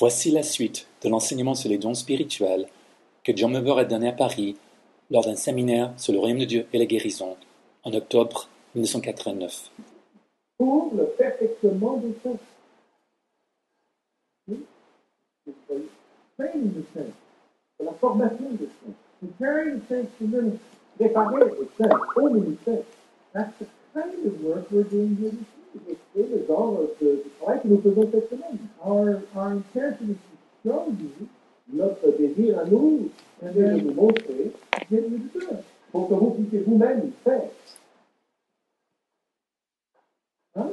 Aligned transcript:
Voici 0.00 0.30
la 0.30 0.42
suite 0.42 0.86
de 1.02 1.10
l'enseignement 1.10 1.54
sur 1.54 1.68
les 1.68 1.76
dons 1.76 1.92
spirituels 1.94 2.66
que 3.22 3.36
John 3.36 3.52
Weber 3.52 3.76
a 3.76 3.84
donné 3.84 4.08
à 4.08 4.12
Paris 4.12 4.56
lors 5.10 5.26
d'un 5.26 5.36
séminaire 5.36 5.92
sur 5.98 6.14
le 6.14 6.18
royaume 6.18 6.38
de 6.38 6.46
Dieu 6.46 6.66
et 6.72 6.78
la 6.78 6.86
guérison 6.86 7.36
en 7.84 7.92
octobre 7.92 8.48
1989. 8.74 9.70
pour 10.56 10.90
le 10.94 11.04
perfectionnement 11.18 11.98
des 11.98 12.14
saints. 12.22 12.38
Training 16.38 16.72
the 16.72 16.84
saints, 16.94 17.14
la 17.84 17.92
formation 17.92 18.50
des 18.52 18.66
saints, 18.66 18.94
preparing 19.20 19.80
the 19.80 19.88
saints 19.88 20.08
for 20.18 20.28
ministry, 20.28 20.60
préparer 20.98 21.44
les 21.44 21.68
saints 21.76 21.98
au 22.16 22.30
ministère. 22.30 22.84
That's 23.34 23.52
the 23.58 23.66
kind 23.92 24.26
of 24.26 24.42
work 24.42 24.70
we're 24.70 24.84
doing 24.84 25.16
here 25.20 25.30
this 25.30 25.59
c'est 25.72 26.28
le 26.28 26.38
de, 26.38 27.24
travail 27.38 27.62
que 27.62 27.68
nous 27.68 27.80
faisons 27.80 28.10
cette 28.10 28.30
semaine. 28.30 28.58
Our, 28.84 29.20
our 29.34 29.46
intention 29.46 30.16
is 30.64 31.26
notre 31.72 32.10
désir 32.18 32.58
à 32.58 32.64
nous, 32.64 33.10
et 33.42 33.48
de 33.48 33.80
vous 33.82 33.94
montrer, 33.94 34.52
pour 35.92 36.08
que 36.08 36.14
vous 36.14 36.30
puissiez 36.30 36.60
vous-même 36.60 37.12
faire. 37.24 37.48
Hein? 40.56 40.70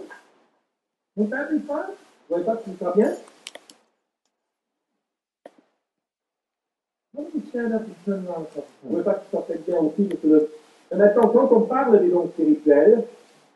That 1.17 1.51
be 1.51 1.59
fun? 1.65 1.85
Vous 2.29 2.35
voyez 2.35 2.45
pas 2.45 2.55
que 2.57 2.69
ce 2.71 2.77
sera 2.77 2.93
bien? 2.93 3.13
Vous 7.13 7.41
voyez 8.83 9.03
pas 9.03 9.13
que 9.13 9.25
ça 9.31 9.41
fait 9.43 9.65
bien 9.65 9.79
aussi 9.79 10.03
parce 10.03 10.21
que 10.21 10.27
le... 10.27 10.49
Maintenant, 10.95 11.27
quand 11.29 11.51
on 11.51 11.61
parle 11.61 11.99
des 11.99 12.09
dons 12.09 12.29
spirituels, 12.29 13.03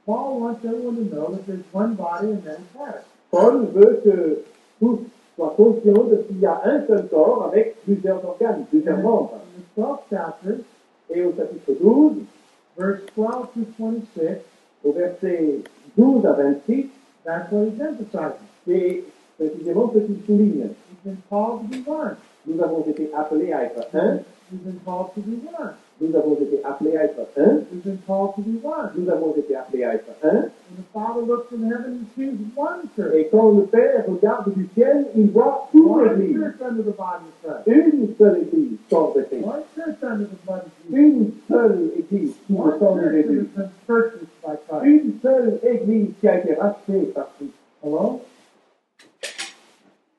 Paul 0.05 0.39
wants 0.39 0.65
everyone 0.65 0.95
to 0.95 1.15
know 1.15 1.31
that 1.31 1.45
there's 1.45 1.63
one 1.71 1.95
body 1.95 2.31
and 2.31 2.43
many 2.43 2.63
parts. 2.75 3.05
Paul 3.31 3.67
veut 3.67 4.01
que 4.03 4.43
tous 4.79 4.99
soient 5.35 5.53
conscients 5.55 6.09
qu'il 6.27 6.39
y 6.39 6.45
a 6.45 6.61
un 6.65 6.85
seul 6.87 7.07
corps 7.07 7.45
avec 7.45 7.81
plusieurs 7.83 8.23
organes, 8.25 8.65
plusieurs 8.69 8.97
membres. 8.97 9.39
In 9.55 9.61
the 9.61 9.81
12th 9.81 10.01
chapter, 10.09 10.63
et 11.09 11.23
au 11.23 11.33
chapitre 11.35 11.73
12, 11.81 12.13
verse 12.77 13.01
12 13.15 13.47
to 13.53 13.65
26, 13.77 14.37
au 14.83 14.91
verset 14.91 15.59
12 15.97 16.25
à 16.25 16.33
26, 16.33 16.89
that's 17.23 17.51
what 17.51 17.65
he's 17.67 17.79
emphasizing. 17.79 18.47
C'est 18.67 19.03
précisément 19.37 19.91
ce 19.93 19.99
qu'il 19.99 20.17
souligne. 20.25 20.69
We've 20.89 21.03
been 21.03 21.17
called 21.29 21.61
to 21.61 21.77
be 21.77 21.87
one. 21.87 22.15
Nous 22.47 22.61
avons 22.61 22.83
été 22.87 23.09
appelés 23.13 23.53
à 23.53 23.63
être 23.65 23.87
un. 23.93 24.19
We've 24.51 24.63
been 24.63 24.79
called 24.83 25.13
to 25.15 25.21
be 25.21 25.39
one. 25.47 25.73
Nous 26.01 26.15
avons 26.15 26.33
été 26.33 26.59
appelés 26.63 26.97
à 26.97 27.03
être 27.05 27.19
un. 27.37 27.61
We've 27.71 27.83
been 27.83 27.99
called 28.07 28.33
to 28.35 28.41
be 28.41 28.59
one. 28.63 28.89
Nous 28.97 29.07
avons 29.07 29.35
été 29.35 29.55
appelés 29.55 29.83
à 29.83 29.93
être 29.93 30.09
un. 30.23 30.49
And 30.71 30.77
the 30.77 30.83
Father 30.91 31.21
looks 31.21 31.47
from 31.49 31.65
heaven 31.65 31.99
and 31.99 32.07
sees 32.15 32.33
one 32.55 32.89
church. 32.95 33.13
Et 33.13 33.27
quand 33.29 33.51
le 33.51 33.65
Père 33.65 34.05
regarde 34.07 34.51
du 34.55 34.67
ciel, 34.73 35.05
il 35.15 35.29
voit 35.29 35.69
une 35.75 35.81
One 35.83 36.33
church 36.33 36.55
under 36.67 36.83
the 36.83 36.95
body 36.95 37.25
of 37.27 37.63
Christ. 37.63 37.67
Une 37.67 38.15
seule 38.17 38.37
église 38.41 38.77
sans 38.89 39.07
Christ. 39.11 39.43
One 39.43 39.61
church 39.75 40.03
under 40.03 40.25
the 40.25 40.45
blood 40.45 40.63
of 40.65 40.71
Jesus. 40.89 40.97
Une 40.97 41.31
seule 41.47 41.91
église 41.99 42.33
sous 42.47 42.63
le 42.63 42.79
sang 42.79 42.95
de 42.95 43.11
Jésus. 43.11 43.39
has 43.39 43.61
been 43.61 43.69
purchased 43.85 44.41
by 44.43 44.55
Christ. 44.67 44.85
Une 44.85 45.13
seule 45.21 45.59
église 45.63 46.09
qui 46.19 46.27
a 46.27 46.39
été 46.39 46.55
rachetée 46.55 47.11
par 47.13 47.29
Christ. 47.37 47.53
Hello? 47.83 48.21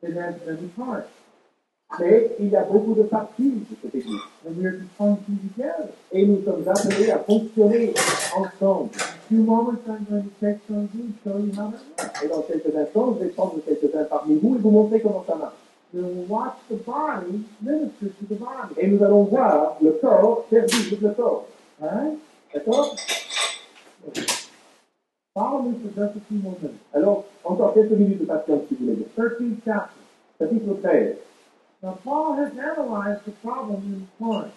It 0.05 0.17
has 0.17 0.35
many 0.47 0.69
parts. 0.77 1.07
Mais 2.01 2.31
il 2.39 2.49
y 2.49 2.57
a 2.57 2.63
beaucoup 2.63 2.95
de 2.95 3.03
parties 3.03 3.65
de 3.71 3.77
cette 3.83 3.95
église. 3.95 4.21
And 4.47 4.57
we 4.57 4.67
are 4.67 4.73
to 4.73 4.85
function 4.97 5.39
together. 5.57 5.89
Et 6.11 6.27
nous 6.27 6.43
sommes 6.45 6.67
appelés 6.67 7.11
à 7.11 7.19
fonctionner 7.19 7.95
ensemble. 8.35 8.91
Et 9.31 9.37
dans 12.29 12.43
quelques 12.43 12.77
instants, 12.77 13.17
je 13.19 13.25
vais 13.25 13.31
prendre 13.31 13.55
quelques-uns 13.67 14.05
parmi 14.05 14.37
vous 14.37 14.57
et 14.57 14.59
vous 14.59 14.71
montrer 14.71 15.01
comment 15.01 15.25
ça 15.27 15.37
marche. 15.37 15.55
Et 18.79 18.87
nous 18.89 19.05
allons 19.05 19.23
voir 19.25 19.77
le 19.83 19.93
corps 19.93 20.47
servir 20.51 20.99
le 21.01 21.11
corps. 21.11 21.47
Right? 21.81 22.19
D'accord? 22.55 22.97
Follow 25.35 25.63
me 25.63 25.73
for 25.81 25.89
just 25.97 26.17
a 26.17 26.21
few 26.29 26.39
more 26.43 26.57
minutes. 26.61 26.81
Alors, 26.93 27.25
encore 27.45 27.73
quelques 27.73 27.93
minutes 27.93 28.21
de 28.21 28.27
patience, 28.27 28.63
si 28.69 28.75
vous 28.75 28.85
voulez 28.85 28.97
bien. 28.97 29.07
13th 29.17 29.61
chapter. 29.65 29.97
Chapitre 30.39 30.75
13. 30.83 31.17
Now, 31.83 31.99
Paul 32.05 32.37
has 32.37 32.53
analyzed 32.57 33.25
the 33.25 33.33
problem 33.33 33.83
in 33.83 34.09
Corinth. 34.17 34.55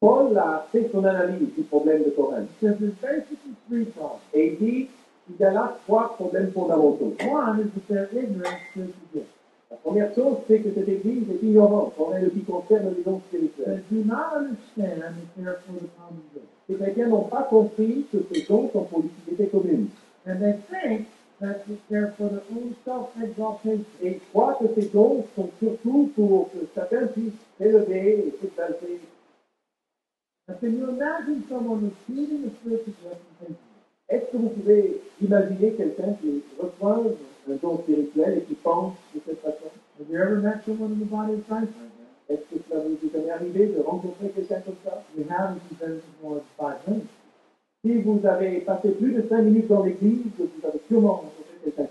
Paul 0.00 0.36
uh, 0.36 0.40
a 0.40 0.66
fait 0.70 0.90
son 0.92 1.04
analyse 1.04 1.54
du 1.56 1.62
problème 1.62 2.02
de 2.04 2.10
Corinthe. 2.10 2.50
He 2.60 2.66
says 2.66 2.76
there's 2.78 2.94
basically 2.94 3.56
three 3.68 3.84
problems. 3.86 4.20
Et 4.34 4.48
il 4.48 4.58
dit 4.58 4.88
qu'il 5.26 5.36
y 5.38 5.44
a 5.44 5.50
là 5.50 5.78
trois 5.86 6.14
problèmes 6.16 6.52
fondamentaux. 6.52 7.16
One 7.22 7.60
is 7.60 7.70
that 7.74 7.88
they're 7.88 8.08
ignorant 8.12 8.58
spiritual 8.70 9.06
gifts. 9.14 9.32
La 9.70 9.76
première 9.76 10.14
chose, 10.14 10.38
c'est 10.46 10.60
que 10.60 10.74
cette 10.74 10.88
église 10.88 11.30
est 11.30 11.42
ignorante 11.42 11.94
en 11.98 12.12
ce 12.12 12.26
qui 12.28 12.42
concerne 12.42 12.94
les 12.94 13.02
dons 13.02 13.20
spirituels. 13.28 13.82
They 13.88 14.02
do 14.02 14.04
not 14.04 14.36
understand 14.36 15.00
that 15.00 15.12
they're 15.36 15.60
for 15.66 15.72
the 15.72 15.88
common 15.96 16.22
good. 16.34 16.42
Les 16.68 16.76
chrétiens 16.76 17.08
n'ont 17.08 17.28
pas 17.28 17.44
compris 17.44 18.04
que 18.12 18.18
ces 18.32 18.42
dons 18.42 18.68
sont 18.72 18.84
pour 18.84 19.02
l'utilité 19.02 19.46
commune. 19.46 19.88
And 20.26 20.40
they 20.40 20.56
think 20.70 21.06
that 21.40 21.64
they're 21.88 22.12
for 22.16 22.42
own 22.50 22.74
self-exaltation. 22.84 23.84
Et 24.02 24.12
ils 24.12 24.20
croient 24.30 24.58
que 24.60 24.66
ces 24.74 24.88
dons 24.88 25.24
sont 25.34 25.50
surtout 25.58 26.10
pour 26.14 26.50
que 26.52 26.58
chacun 26.74 27.06
puisse 27.06 27.32
s'élever 27.58 28.26
et 28.26 28.34
s'exalter. 28.40 29.00
Now, 30.48 30.56
can 30.56 30.76
you 30.76 30.88
imagine 30.90 31.44
someone 31.48 31.92
receiving 32.08 32.50
spiritual 32.60 33.18
and 33.46 33.54
Est-ce 34.08 34.32
que 34.32 34.36
vous 34.38 34.48
pouvez 34.48 35.00
imaginer 35.22 35.72
quelqu'un 35.74 36.14
qui 36.20 36.42
reçoit 36.58 37.04
un 37.48 37.54
don 37.62 37.78
spirituel 37.78 38.38
et 38.38 38.42
qui 38.42 38.54
pense 38.54 38.94
de 39.14 39.20
cette 39.24 39.40
façon? 39.40 39.70
Have 40.00 40.10
you 40.10 40.18
ever 40.18 40.40
met 40.40 40.64
someone 40.64 40.92
in 40.92 40.98
the 40.98 41.08
body 41.08 41.34
of 41.34 41.46
Christ? 41.46 41.70
Like 41.78 41.92
that? 41.94 42.34
Est-ce 42.34 42.42
que 42.50 42.62
cela 42.68 42.80
vous 42.82 42.98
est 43.06 43.12
jamais 43.12 43.30
arrivé 43.30 43.66
de 43.66 43.80
rencontrer 43.80 44.30
quelqu'un 44.30 44.60
comme 44.62 44.74
ça? 44.84 45.04
We 45.16 45.24
been 45.24 46.00
for 46.00 46.28
more 46.28 46.40
than 46.40 46.44
five 46.58 46.88
minutes. 46.88 47.19
Si 47.82 47.96
vous 48.02 48.20
avez 48.26 48.60
passé 48.60 48.90
plus 48.90 49.12
de 49.12 49.26
cinq 49.26 49.40
minutes 49.40 49.68
dans 49.68 49.82
l'église, 49.82 50.20
vous 50.38 50.68
avez 50.68 50.80
sûrement 50.86 51.12
rencontré 51.14 51.40
like 51.64 51.76
that. 51.76 51.88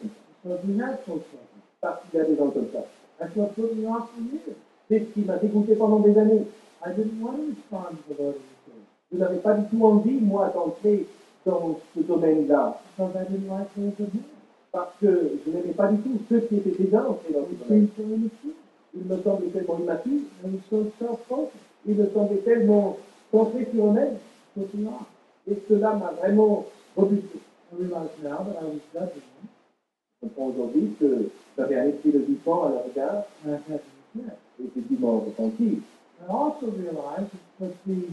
Parce 1.81 2.01
qu'il 2.03 2.19
y 2.19 2.21
a 2.21 2.25
des 2.25 2.35
gens 2.35 2.49
comme 2.49 2.67
ça. 2.71 2.85
C'est 4.87 4.99
ce 4.99 5.03
qui 5.05 5.21
m'a 5.21 5.37
dégoûté 5.37 5.73
pendant 5.75 5.99
des 5.99 6.15
années. 6.15 6.45
I 6.85 6.91
didn't 6.95 7.19
want 7.19 7.37
to 7.37 7.43
respond 7.47 7.97
to 8.07 8.13
the 8.13 8.19
Lord 8.19 8.35
in 8.35 8.39
the 8.39 8.57
church 8.65 8.85
Je 9.11 9.17
n'avais 9.17 9.37
pas 9.37 9.55
du 9.55 9.65
tout 9.67 9.83
envie, 9.83 10.19
moi, 10.21 10.51
d'entrer 10.53 11.07
dans 11.45 11.79
ce 11.95 12.01
domaine-là. 12.01 12.79
Parce 14.71 14.93
que 15.01 15.31
je 15.43 15.51
n'aimais 15.51 15.73
pas 15.73 15.87
du 15.87 15.97
tout 15.97 16.19
ceux 16.29 16.41
qui 16.41 16.57
étaient 16.57 16.83
déjà 16.83 16.99
entrés 17.09 17.33
dans 17.33 17.47
ce 17.49 17.55
domaine. 17.67 17.87
Ils 18.93 19.05
me 19.05 19.17
semblaient 19.23 19.49
tellement 19.49 19.79
immatures, 19.79 20.21
ils 21.85 21.95
me 21.95 22.09
semblaient 22.13 22.41
tellement 22.45 22.97
centrés 23.31 23.67
sur 23.73 23.85
eux-mêmes. 23.87 24.17
Et 25.49 25.57
cela 25.67 25.93
m'a 25.95 26.11
vraiment 26.19 26.65
rebuté. 26.95 27.39
I 27.71 27.75
realize 27.77 28.09
now 28.23 28.43
that 28.45 28.59
I 28.61 28.65
was 28.65 28.81
judging 28.93 29.21
him. 29.21 29.47
Je 30.21 30.27
comprends 30.27 30.47
aujourd'hui 30.47 30.95
que 30.99 31.29
j'avais 31.57 31.79
un 31.79 31.87
esprit 31.89 32.11
de 32.11 32.19
jugement 32.25 32.65
à 32.65 32.69
leur 32.69 32.83
regard 32.85 33.23
And 33.45 33.51
I 33.51 33.71
had 33.71 33.79
to 33.79 34.19
repent. 34.19 34.37
et. 35.37 35.81
I 36.21 36.25
also 36.29 36.65
realized 36.71 37.31
that 37.59 37.71
the 37.87 38.09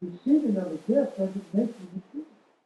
receiving 0.00 0.56
of 0.56 0.66
a 0.72 0.78
gift 0.88 1.18
doesn't 1.18 1.54
make 1.54 1.68
you 1.68 1.86
receive. 1.94 2.24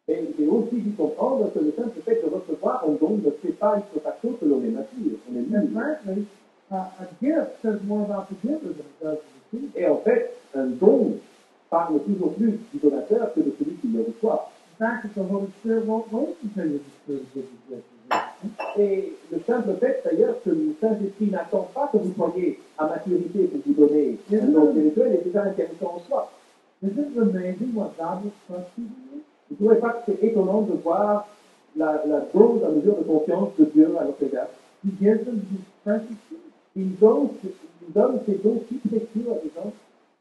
Et 0.08 0.34
j'ai 0.38 0.46
aussi 0.46 0.76
dû 0.76 0.92
comprendre 0.92 1.52
que 1.52 1.58
le 1.58 1.72
simple 1.72 2.00
fait 2.04 2.22
de 2.22 2.28
recevoir 2.32 2.84
un 2.88 2.92
don 2.92 3.16
ne 3.16 3.30
fait 3.42 3.52
pas 3.58 3.76
une 3.76 4.00
facto 4.00 4.28
que 4.40 4.44
l'on 4.44 4.62
est 4.62 4.68
mature, 4.70 5.18
on 5.28 5.34
est 5.34 5.56
And 5.56 5.64
mûr. 5.64 5.72
frankly, 5.72 6.26
uh, 6.70 6.74
a 7.00 7.06
gift 7.20 7.60
says 7.62 7.80
more 7.84 8.04
about 8.04 8.28
the 8.30 8.36
giver 8.46 8.72
than 8.72 8.86
it 8.86 9.02
does 9.02 9.18
the 9.18 9.58
receiver. 9.58 9.80
Et 9.80 9.88
en 9.88 9.96
fait, 9.98 10.32
un 10.54 10.66
don 10.66 11.14
parle 11.70 11.98
toujours 12.04 12.34
plus 12.34 12.52
du 12.72 12.78
que 13.34 13.40
de 13.40 13.52
celui 13.58 13.74
qui 13.78 13.88
le 13.88 14.02
reçoit. 14.02 14.48
In 14.65 14.65
fact, 14.78 15.02
that 15.02 15.14
the 15.14 15.24
Holy 15.24 15.52
Spirit 15.60 15.86
won't 15.86 16.12
wait 16.12 16.36
until 16.42 16.66
you 16.66 16.84
receive 17.08 17.26
the 17.34 17.74
gift. 17.74 17.84
Et 18.78 19.14
le 19.32 19.40
simple 19.46 19.74
fait 19.80 20.02
d'ailleurs 20.04 20.36
que 20.44 20.50
le 20.50 20.74
Saint-Esprit 20.80 21.30
n'attend 21.30 21.68
pas 21.74 21.88
que 21.90 21.96
vous 21.96 22.12
soyez 22.14 22.60
à 22.78 22.86
maturité 22.86 23.44
pour 23.44 23.60
vous 23.66 23.86
donner 23.86 24.18
un 24.32 24.46
don 24.46 24.70
spirituel 24.70 25.12
est 25.14 25.24
déjà 25.24 25.44
intéressant 25.44 25.94
en 25.96 26.00
soi. 26.06 26.30
Amazing 26.84 27.74
what 27.74 27.94
God 27.98 28.24
will 28.24 28.32
trust 28.46 28.68
you? 28.78 28.84
Vous 29.50 29.54
ne 29.54 29.56
trouvez 29.56 29.80
pas 29.80 29.90
que 29.90 30.12
c'est 30.12 30.26
étonnant 30.26 30.62
de 30.62 30.74
voir 30.74 31.26
la, 31.76 32.02
la 32.06 32.20
dose, 32.32 32.62
la 32.62 32.68
mesure 32.68 32.98
de 32.98 33.04
confiance 33.04 33.48
de 33.58 33.64
Dieu 33.64 33.96
à 33.98 34.04
notre 34.04 34.22
égard? 34.22 34.48
He 34.84 34.90
gives 35.00 35.24
them 35.24 35.40
His 35.50 35.64
precious 35.82 36.16
Il 36.76 36.96
donne, 36.98 37.28
il 37.42 37.92
donne 37.92 38.20
ses 38.26 38.34
dons 38.34 38.62
si 38.68 38.74
précieux 38.74 39.32
à 39.32 39.42
des 39.42 39.50
gens, 39.54 39.72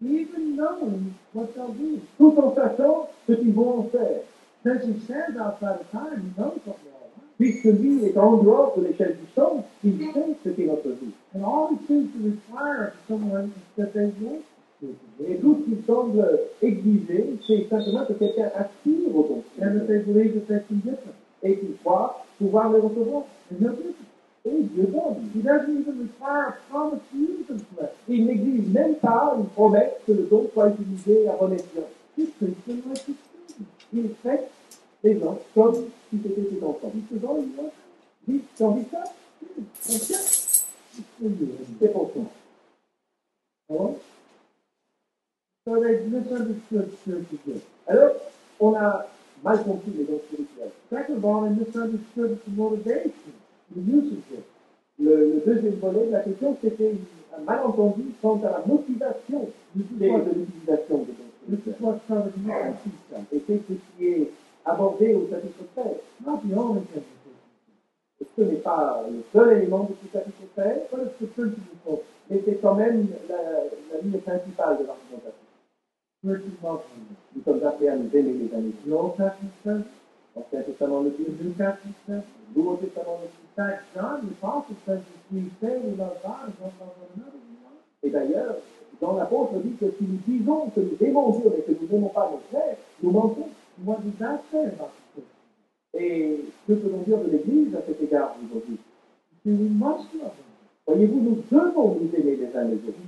even 0.01 0.56
knowing 0.56 1.13
what 1.33 1.47
they'll 1.53 1.74
do. 1.74 2.00
tout 2.18 2.33
en 2.38 2.56
sachant 2.56 3.09
ce 3.27 3.33
qu'ils 3.33 3.53
vont 3.53 3.79
en 3.79 3.83
faire. 3.83 4.21
Since 4.65 4.85
He 4.85 5.00
stands 5.06 5.38
outside 5.38 5.81
of 5.81 5.91
time, 5.91 6.33
He 6.35 6.41
knows 6.41 6.59
what 6.65 6.79
we 6.81 6.89
all 6.89 7.12
want. 7.13 7.38
Puisque 7.38 7.65
lui 7.65 8.03
est 8.03 8.17
en 8.17 8.38
dehors 8.38 8.73
de 8.75 8.88
l'échelle 8.88 9.15
du 9.15 9.27
temps, 9.35 9.63
il 9.83 10.00
sait 10.00 10.35
ce 10.44 10.50
qu'est 10.50 10.65
notre 10.65 10.89
vie. 10.89 11.13
And 11.35 11.44
all 11.44 11.77
seems 11.88 12.09
to 12.13 12.31
require 12.31 12.88
of 12.88 12.94
someone 13.07 13.51
is 13.51 13.83
that 13.83 13.94
they 13.94 14.12
Et 15.27 15.38
tout 15.38 15.57
ce 15.59 15.65
qu'il 15.65 15.85
semble 15.85 16.39
exiger, 16.63 17.38
c'est 17.45 17.69
simplement 17.69 18.06
que 18.06 18.13
quelqu'un 18.13 18.50
aspire 18.56 19.15
au 19.15 19.23
don 19.23 19.44
and 19.62 19.79
that 19.79 19.85
they 19.85 20.00
believe 20.00 20.33
that 20.33 20.47
they 20.47 20.62
can 20.67 20.81
get 20.83 20.97
them. 20.97 21.13
et 21.44 21.57
qu'il 21.57 21.75
croit 21.83 22.25
pouvoir 22.39 22.73
les 22.73 22.79
recevoir. 22.79 23.23
And 23.51 23.63
them. 23.63 23.75
Et 24.45 24.63
Dieu 24.63 24.88
donne. 24.88 25.29
He 25.35 25.41
doesn't 25.44 25.79
even 25.79 26.09
require 26.09 26.50
a 26.50 26.56
promise 26.71 27.01
to 27.12 27.17
use 27.17 27.47
them. 27.47 27.88
Il 28.09 28.25
n'exige 28.25 28.67
même 28.73 28.95
pas 28.95 29.35
une 29.38 29.45
promesse 29.45 29.94
que 30.07 30.12
le 30.12 30.23
don 30.23 30.50
soit 30.53 30.69
utilisé 30.69 31.27
à 31.27 31.33
bon 31.33 31.53
escient. 31.53 31.88
Them 32.17 32.81
like. 32.88 33.15
Il 33.95 34.13
traite 34.15 34.50
les 35.03 35.19
gens 35.19 35.39
comme 35.53 35.75
si 36.09 36.19
c'était 36.21 36.42
ses 36.51 36.63
enfants. 36.63 36.92
For 38.57 38.75
you. 38.77 38.86
C'est 41.80 41.92
pour 41.94 42.12
toi. 42.12 42.24
Spiritual 45.65 47.25
gifts. 47.45 47.63
Alors, 47.88 48.12
on 48.59 48.74
a 48.75 49.07
mal 49.44 49.63
compris 49.63 49.92
les 49.98 50.06
spirituels. 50.06 50.71
Second 50.89 51.18
of 51.18 51.25
all, 51.25 51.41
they 51.44 51.50
misunderstood 51.56 52.39
motivation, 52.48 53.33
of 53.75 54.24
gifts. 54.30 54.45
Le, 55.00 55.15
le 55.33 55.41
deuxième 55.45 55.75
volet 55.75 56.06
de 56.07 56.12
la 56.12 56.19
question, 56.21 56.57
c'était 56.62 56.94
un 57.38 57.41
malentendu 57.41 58.03
quant 58.21 58.39
à 58.45 58.50
la 58.51 58.63
motivation 58.65 59.50
des- 59.75 60.06
is 60.06 60.09
what, 60.09 60.19
de 60.21 60.31
l'utilisation 60.39 60.98
des 61.00 61.13
the 61.47 61.57
teaching 61.57 62.97
stuff. 63.07 63.25
Et 63.33 63.42
c'est 63.47 63.62
ce 63.68 63.74
qui 63.97 64.07
est 64.07 64.31
abordé 64.65 65.13
au 65.13 65.27
chapitre 65.30 65.63
13. 65.75 65.86
Not 66.25 66.42
the 66.44 66.53
only 66.57 66.81
thing 66.81 66.94
that 66.94 67.03
they 68.18 68.25
Ce 68.36 68.42
n'est 68.42 68.62
pas 68.62 69.03
le 69.09 69.24
seul 69.31 69.57
élément 69.57 69.83
de 69.83 69.94
ce 70.01 70.07
chapitre 70.12 70.42
13, 70.56 70.88
but 70.92 71.01
it's 71.01 71.19
the 71.19 71.27
principal 71.33 71.77
focus. 71.83 72.06
mais 72.30 72.42
c'est 72.45 72.59
quand 72.62 72.75
même 72.75 73.07
la, 73.30 74.00
ligne 74.01 74.19
principale 74.19 74.77
de 74.80 74.86
l'argumentation. 74.86 75.45
Nous 76.24 76.36
sommes 77.44 77.63
appelés 77.63 77.89
à 77.89 77.95
nous 77.95 78.09
aimer 78.15 78.33
les 78.33 78.50
les 78.86 78.94
autres. 78.94 79.21
Old 80.36 80.45
Testament 80.51 81.01
le 81.03 81.15
le 81.18 81.25
Nouveau 82.56 82.75
Testament 82.75 83.19
le 83.33 83.39
love 85.95 86.19
one 86.25 86.51
another, 87.15 87.33
we 87.33 87.39
lie. 87.63 87.80
Et 88.03 88.09
d'ailleurs, 88.09 88.57
dans 89.01 89.15
l'apôtre 89.15 89.59
dit 89.63 89.75
que 89.80 89.92
si 89.97 90.03
nous 90.03 90.19
disons 90.27 90.69
que 90.69 90.80
nous 90.80 90.97
aimons 91.01 91.31
Dieu 91.31 91.51
mais 91.56 91.62
que 91.63 91.71
nous 91.81 91.88
n'aimons 91.92 92.09
pas 92.09 92.31
nos 92.31 92.39
frères, 92.50 92.77
nous 93.01 93.12
mentons. 93.12 93.50
About 93.77 94.03
the 94.06 94.12
church? 94.18 94.39
Et 95.94 96.45
que 96.65 96.74
peut-on 96.74 97.01
dire 97.03 97.18
de 97.19 97.30
l'Église 97.30 97.75
à 97.75 97.81
cet 97.86 98.01
égard 98.01 98.36
aujourd'hui? 98.42 98.77
Voyez-vous, 100.88 101.19
nous 101.19 101.44
devons 101.51 101.95
nous 101.95 102.09
aimer 102.15 102.36
les 102.38 102.56
uns 102.56 102.63
les 102.65 102.75
autres. 102.75 103.00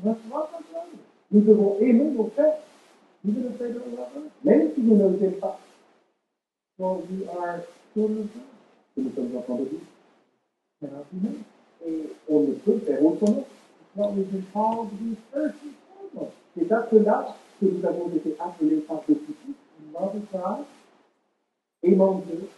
Nous 1.31 1.41
devons 1.41 1.77
aimer 1.79 2.11
nos 2.11 2.25
frères, 2.25 2.57
même 4.43 4.71
si 4.73 4.81
nous 4.81 4.95
ne 4.97 5.07
les 5.09 5.25
aimons 5.25 5.37
pas. 5.39 5.59
Que 6.77 8.01
nous 8.97 9.11
sommes 9.15 9.37
enfants 9.37 9.55
de 9.55 9.65
Dieu. 9.65 9.79
Et 11.85 11.97
on 12.29 12.39
ne 12.41 12.53
peut 12.53 12.79
faire 12.79 13.05
autrement. 13.05 13.45
C'est 16.55 16.71
à 16.71 16.87
cela 16.89 17.35
que 17.59 17.65
nous 17.65 17.85
avons 17.85 18.09
été 18.15 18.35
appelés 18.39 18.77
par 18.77 19.01
le 19.07 19.15
God 19.15 20.65
Aimant 21.83 22.23
Dieu, 22.25 22.49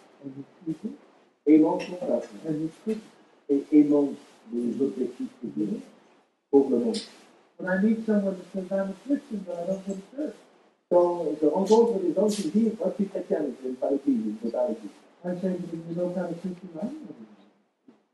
aimant 1.46 1.80
son 1.80 1.96
peuple 1.96 2.28
et 3.50 3.64
aimant 3.72 4.10
les 4.54 4.82
objectifs 4.82 5.28
de 5.44 5.50
Dieu 5.50 5.80
pour 6.50 6.70
le 6.70 6.78
monde. 6.78 6.98
When 7.60 7.70
I 7.70 7.84
meet 7.84 8.06
someone 8.06 8.38
that 8.38 8.46
says, 8.54 8.72
I'm 8.72 8.90
a 8.90 8.94
Christian, 9.06 9.44
but 9.46 9.58
I 9.60 9.66
don't 9.68 9.86
go 9.86 9.94
to 9.94 10.16
church, 10.16 10.36
Quand 10.90 11.26
je 11.40 11.46
rencontre 11.46 12.00
des 12.00 12.14
gens 12.14 12.28
qui 12.28 12.50
disent 12.50 12.72
Moi 12.80 12.88
je 12.90 13.04
suis 13.04 13.08
chrétien, 13.12 13.40
mais 13.42 13.52
je 13.62 13.68
n'aime 13.68 13.76
pas 13.76 13.92
l'église, 13.92 14.18
je 14.42 14.48
ne 14.48 14.52
vais 14.52 14.58
pas 14.58 14.68
l'église. 14.70 14.90
I 15.24 15.36
say 15.40 15.50
you 15.50 15.96
what 15.96 16.14
kind 16.16 16.32
of 16.32 16.40
Christian. 16.40 16.90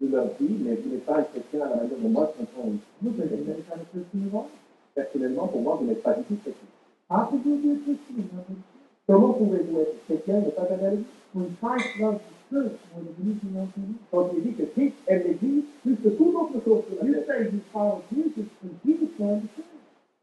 Je 0.02 0.08
leur 0.08 0.26
dis 0.40 0.58
Mais 0.60 0.76
vous 0.76 0.90
n'êtes 0.90 1.06
pas 1.06 1.20
un 1.20 1.24
chrétien 1.24 1.62
à 1.62 1.70
la 1.70 1.76
manière 1.76 2.00
dont 2.02 2.10
moi 2.10 2.34
je 2.34 2.46
comprends. 2.46 2.72
Personnellement, 4.96 5.48
pour 5.48 5.62
moi, 5.62 5.78
vous 5.80 5.86
n'êtes 5.88 6.02
pas 6.02 6.14
du 6.14 6.24
tout 6.24 6.36
chrétien. 6.42 6.68
How 7.10 7.28
could 7.30 7.46
you 7.46 7.58
be 7.58 7.72
a 7.72 7.76
Christian 7.84 8.16
and 8.18 8.34
not 8.34 8.48
be 8.48 8.54
a 8.54 8.64
Christian? 8.64 9.06
Comment 9.08 9.34
pouvez-vous 9.34 9.80
être 9.82 10.06
chrétien 10.06 10.38
et 10.42 10.46
ne 10.46 10.50
pas 10.52 10.68
l'église 10.70 11.06
When 11.36 11.56
Christ 11.62 12.00
loves 12.00 12.20
the 12.20 12.50
church 12.50 12.80
more 12.94 13.04
than 13.04 13.14
anything 13.22 13.56
else 13.60 13.70
in 13.78 13.82
it, 13.92 13.98
Quand 14.10 14.30
il 14.36 14.42
dit 14.44 14.54
que 14.56 14.64
Christ 14.74 14.96
aime 15.08 15.24
l'église 15.28 15.64
plus 15.84 15.96
que 15.98 16.10
toute 16.10 16.34
autre 16.36 16.64
chose 16.64 16.84
sur 16.88 16.96
la 17.04 17.08
you 17.08 17.14
terre. 17.14 17.26
say 17.28 17.44
you 17.52 17.60
follow 17.74 18.02
Jesus, 18.10 18.48
and 18.64 18.72
Jesus 18.86 19.10
joined 19.20 19.44
the 19.44 19.50
church. 19.56 19.66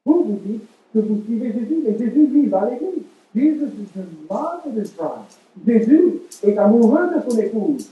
Vous, 0.07 0.25
vous 0.25 0.39
dites 0.45 0.67
que 0.93 0.99
vous 1.01 1.23
suivez 1.25 1.53
Jésus, 1.53 1.83
mais 1.85 1.99
Jésus, 1.99 2.27
lui, 2.27 2.47
va 2.49 2.63
à 2.63 2.71
l'église. 2.71 3.05
Jesus 3.35 3.73
is 3.79 3.89
in 3.97 4.27
love 4.29 4.65
with 4.67 4.77
his 4.83 4.91
bride. 4.93 5.29
Jésus 5.67 6.23
est 6.43 6.57
amoureux 6.59 7.09
de 7.15 7.31
son 7.31 7.39
épouse. 7.39 7.89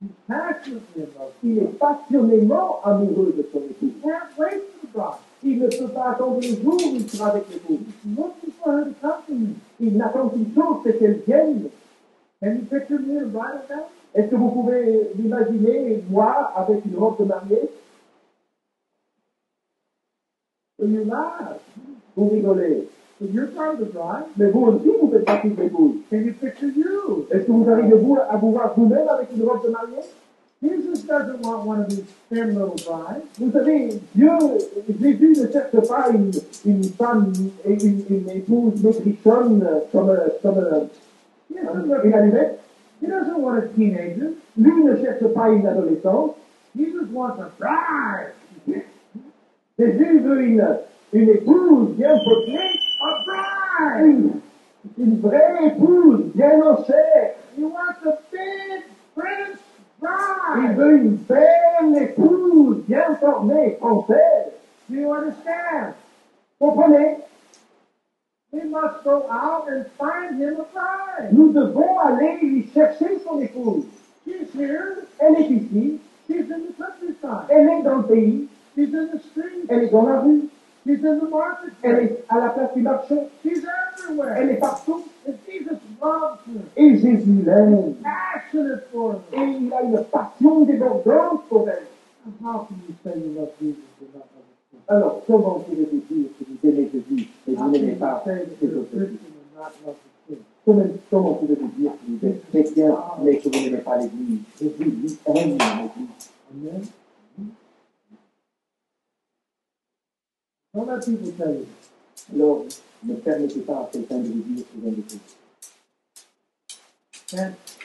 He's 0.00 0.08
passionately 0.08 0.08
in 0.08 0.08
love. 0.08 0.19
Il 1.42 1.58
est 1.58 1.78
passionnément 1.78 2.80
amoureux 2.84 3.34
de 3.36 3.44
son 3.52 3.58
épouse. 3.58 3.94
Il 5.42 5.58
ne 5.58 5.68
peut 5.68 5.88
pas 5.88 6.10
attendre 6.10 6.36
le 6.36 6.62
jour 6.62 6.74
où 6.74 6.94
il 6.94 7.08
sera 7.08 7.30
avec 7.30 7.44
l'épouse. 7.50 7.78
Il 9.80 9.96
n'attend 9.96 10.28
qu'une 10.28 10.54
chose, 10.54 10.76
c'est 10.84 10.98
qu'elle 10.98 11.20
vienne. 11.26 11.68
Est-ce 12.42 14.28
que 14.28 14.36
vous 14.36 14.50
pouvez 14.50 15.10
l'imaginer, 15.16 16.02
moi, 16.10 16.52
avec 16.54 16.84
une 16.84 16.96
robe 16.96 17.18
de 17.20 17.24
mariée? 17.24 17.70
Vous 22.16 22.28
rigolez. 22.28 22.88
Mais 24.36 24.50
vous 24.50 24.64
aussi, 24.66 24.90
vous 25.00 25.10
faites 25.10 25.24
partie 25.24 25.50
de 25.50 25.62
l'épouse. 25.62 25.96
Est-ce 26.10 27.44
que 27.44 27.52
vous 27.52 27.70
arrivez 27.70 27.96
vous, 27.96 28.16
à 28.16 28.36
vous 28.36 28.52
voir 28.52 28.74
vous-même 28.76 29.08
avec 29.08 29.28
une 29.36 29.42
robe 29.48 29.64
de 29.64 29.70
mariée? 29.70 30.04
Jesus 30.62 31.02
doesn't 31.04 31.40
want 31.40 31.64
one 31.66 31.80
of 31.80 31.88
these 31.88 32.04
thin 32.28 32.54
little 32.54 32.76
brides. 32.86 33.24
Vous 33.38 33.50
savez, 33.50 33.98
Dieu, 34.14 34.30
Jésus 35.00 35.32
ne 35.40 35.50
cherche 35.50 35.88
pas 35.88 36.10
une, 36.10 36.32
une 36.66 36.84
femme, 36.84 37.32
une, 37.66 38.04
une 38.10 38.28
épouse 38.30 38.82
maigrichonne 38.82 39.66
comme, 39.90 40.14
comme 40.42 40.58
doesn't, 41.48 41.86
look, 41.88 42.04
une 42.04 42.12
allumette. 42.12 42.60
he 43.00 43.06
doesn't 43.06 43.40
want 43.40 43.56
a 43.64 43.68
teenager. 43.68 44.34
Lui 44.58 44.84
ne 44.84 44.96
cherche 44.96 45.24
pas 45.32 45.48
une 45.48 45.66
adolescente. 45.66 46.36
Jesus 46.76 47.08
wants 47.10 47.40
a 47.40 47.50
bride. 47.58 48.82
Jésus 49.78 50.18
veut 50.20 50.42
une, 50.42 50.68
une 51.14 51.28
épouse 51.30 51.96
bien 51.96 52.18
potelée, 52.22 52.58
A 53.00 53.24
bride. 53.24 54.04
une, 54.04 54.40
une 54.98 55.20
vraie 55.20 55.68
épouse 55.68 56.24
bien 56.34 56.60
en 56.62 56.84
chair. 56.84 57.34
He 57.56 57.62
wants 57.64 58.04
a 58.04 58.18
big 58.30 58.82
French 59.16 59.56
Bride. 60.00 60.76
veut 60.76 60.96
une 60.98 61.16
belle 61.16 62.02
épouse 62.02 62.82
bien 62.88 63.14
formée. 63.16 63.78
Do 63.80 64.96
you 64.96 65.12
understand? 65.12 65.94
Comprenez 66.58 67.18
We 68.52 68.64
must 68.64 69.04
go 69.04 69.26
out 69.30 69.68
and 69.68 69.84
find 69.96 70.40
him 70.40 70.56
a 70.58 70.64
bride. 70.74 71.32
Nous 71.32 71.52
devons 71.52 71.98
aller 72.00 72.38
lui 72.42 72.68
chercher 72.74 73.20
son 73.24 73.40
épouse. 73.40 73.84
She's 74.26 74.52
here. 74.54 75.06
Elle 75.20 75.36
est 75.36 75.50
ici, 75.50 76.00
She's 76.26 76.50
in 76.50 76.60
the 76.60 76.72
countryside. 76.76 77.46
elle 77.48 77.68
est 77.68 77.82
dans 77.82 77.98
le 77.98 78.02
pays, 78.04 78.48
She's 78.74 78.92
in 78.94 79.06
the 79.16 79.20
street. 79.30 79.66
elle 79.68 79.84
est 79.84 79.90
dans 79.90 80.02
la 80.06 80.20
rue, 80.20 80.48
She's 80.84 81.04
in 81.04 81.18
the 81.18 81.22
elle 81.22 81.30
marketplace. 81.30 82.10
est 82.10 82.24
à 82.28 82.38
la 82.40 82.48
place 82.50 82.74
du 82.74 82.82
marché, 82.82 83.14
She's 83.44 83.62
elle 83.62 84.10
everywhere. 84.10 84.50
est 84.50 84.56
partout. 84.58 85.04
And 85.28 85.32
Jesus 85.46 85.78
loves 86.02 86.38
her. 86.48 86.62
Et 86.76 86.96
Jésus 86.98 87.42
l'aime. 87.44 87.94
Passionate 88.50 88.90
for 88.90 89.22
Et 89.32 89.36
il 89.36 89.72
a 89.72 89.82
une 89.82 90.04
passion 90.04 90.64
débordante 90.64 91.44
pour 91.48 91.68
elle. 91.68 91.86
How 92.42 92.66
can 92.66 92.74
you 92.88 92.94
say 93.02 93.14
love 93.34 93.50
Jesus? 93.60 93.78
Alors, 94.88 95.22
comment 95.26 95.60
pouvez-vous 95.60 96.02
dire 96.10 96.28
que 96.38 96.44
vous 96.44 96.68
aimez 96.68 96.90
Jésus 96.92 97.28
et 97.46 97.54
vous 97.54 97.56
can 97.56 97.68
n'aimez 97.70 97.92
pas 97.92 98.24
les 98.26 98.76
autres? 98.76 98.88
Comment, 100.64 101.34
pouvez-vous 101.34 101.68
dire 101.78 101.92
que 101.92 102.06
vous 102.08 102.26
êtes 102.26 102.50
chrétien 102.50 102.98
mais 103.22 103.38
que 103.38 103.48
vous 103.48 103.64
n'aimez 103.64 103.78
pas 103.78 103.98
l'Église? 103.98 104.40
Jésus, 104.60 104.84
lui, 104.84 105.18
aime 105.26 105.56
l'Église. 105.58 106.30
Amen. 106.52 106.82
Don't 110.74 110.86
let 110.86 111.04
people 111.04 111.32
tell 111.32 111.54
you. 111.54 111.66
Alors, 112.34 112.64
ne 113.02 113.14
permettez 113.14 113.60
pas 113.60 113.80
à 113.80 113.88
quelqu'un 113.92 114.18
de 114.18 114.28
vous 114.28 114.40
dire 114.40 114.64
ce 114.74 114.80
genre 114.82 114.92
de 114.92 115.02
choses. 117.42 117.79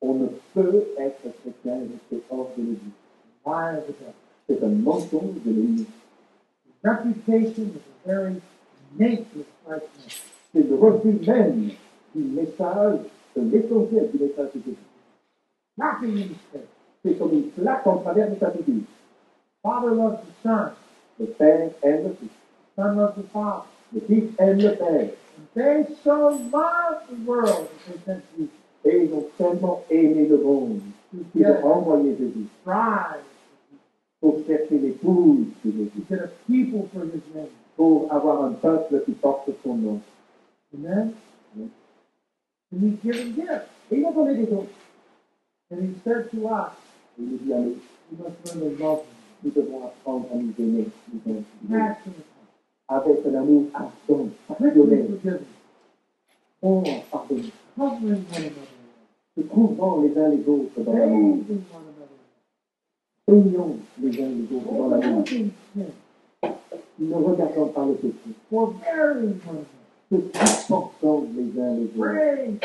On 0.00 0.14
ne 0.14 0.26
peut 0.54 0.84
être 0.98 1.22
chrétien 1.40 1.76
et 1.76 1.88
rester 1.92 2.24
hors 2.30 2.50
l'Église. 2.56 2.78
Why 3.44 3.78
is 3.78 3.94
that? 4.00 4.14
Reputation 6.84 7.64
is 7.66 7.74
the 7.74 7.80
very 8.04 8.42
nature 8.98 9.44
of 9.66 9.82
Christ's 9.96 10.22
C'est 10.52 10.68
le 10.68 10.74
refus 10.74 11.18
même 11.26 11.70
du 12.14 12.22
message, 12.22 12.98
de 13.36 13.40
l'essentiel 13.40 14.10
du 14.12 14.18
message 14.18 14.50
de 14.54 14.60
Jésus. 14.60 14.76
Knocking 15.78 16.18
in 16.18 16.28
the. 16.52 16.60
C'est 17.04 17.18
comme 17.18 17.32
une 17.32 17.50
plaque 17.50 17.86
en 17.86 17.98
travers. 17.98 18.28
Father 19.62 19.94
loves 19.94 20.18
the 20.20 20.32
Son. 20.42 20.72
Le 21.18 21.26
Père 21.26 21.70
le 21.82 22.10
Fils. 22.20 22.30
Son 22.76 22.96
loves 22.96 23.14
the 23.16 23.26
Father. 23.32 23.64
Le 23.94 24.00
Fils 24.00 24.30
aime 24.38 24.58
le 24.58 24.74
Père. 24.76 25.08
They 25.54 25.86
so 26.02 26.40
loved 26.52 27.08
the 27.10 27.16
world 27.24 27.68
sent 28.04 28.22
Jesus 28.36 28.50
Et 28.84 29.04
ils 29.04 29.12
ont 29.14 29.26
tellement 29.38 29.84
aimé 29.90 30.26
le 30.26 30.38
monde 30.38 30.80
to 31.12 31.38
get 31.38 31.62
ont 31.62 31.72
envoyé 31.72 32.16
Jésus 32.16 32.46
a 32.66 33.16
pour 34.20 34.38
chercher 34.46 34.78
l'épouse 34.78 35.46
de 35.64 35.70
to 35.70 35.76
Jésus, 35.76 36.04
get 36.08 36.20
a 36.20 36.28
people 36.46 36.88
for 36.92 37.04
his 37.04 37.22
name. 37.34 37.48
pour 37.76 38.12
avoir 38.12 38.44
un 38.44 38.52
peuple 38.52 39.02
qui 39.04 39.12
porte 39.12 39.50
son 39.62 39.74
nom. 39.76 40.00
Amen? 40.74 41.14
Amen. 41.54 41.70
And 42.72 42.82
he's 42.82 43.02
given 43.02 43.34
gifts. 43.34 43.68
Et 43.90 43.98
il 43.98 44.06
a 44.06 44.12
donné 44.12 44.36
des 44.36 44.46
dons. 44.46 44.66
And 45.70 45.82
he 45.82 45.94
said 46.04 46.30
to 46.30 46.48
us, 46.48 46.72
Il 47.18 47.26
nous 47.26 47.38
dit 47.38 47.52
à 47.52 47.58
nous, 47.58 47.76
we 48.10 48.18
must 48.18 48.54
learn 48.54 48.76
to 48.76 48.82
love 48.82 49.00
him. 49.00 49.22
nous 49.44 49.50
devons 49.50 49.84
apprendre 49.86 50.28
à 50.32 50.36
nous 50.36 50.54
aimer, 50.58 50.86
nous 51.12 51.20
aimer, 51.32 51.44
Passionate. 51.68 52.31
Avec 52.94 53.26
un 53.26 53.34
amour 53.34 53.64
ardent, 53.74 53.90
Quickly 54.08 54.28
passionné, 54.48 54.96
forgiving. 54.96 55.38
fort, 56.60 56.84
pardonné, 57.10 57.50
Covering 57.76 58.24
one 58.30 58.36
another. 58.36 58.52
se 59.36 59.40
trouvant 59.42 60.02
les 60.02 60.18
uns 60.18 60.28
les 60.28 60.46
autres 60.48 60.80
dans 60.84 60.92
l'amour, 60.92 61.38
peignant 63.26 63.76
les 64.02 64.22
uns 64.22 64.28
les 64.28 64.56
autres 64.56 64.72
dans 64.72 64.88
l'amour, 64.88 65.24
ne 66.98 67.14
regardant 67.14 67.66
pas 67.68 67.86
le 67.86 67.94
péché, 67.94 68.14
se 70.10 70.16
supportant 70.60 71.24
les 71.34 71.60
uns 71.60 71.74
les 71.76 71.88
autres, 71.98 72.58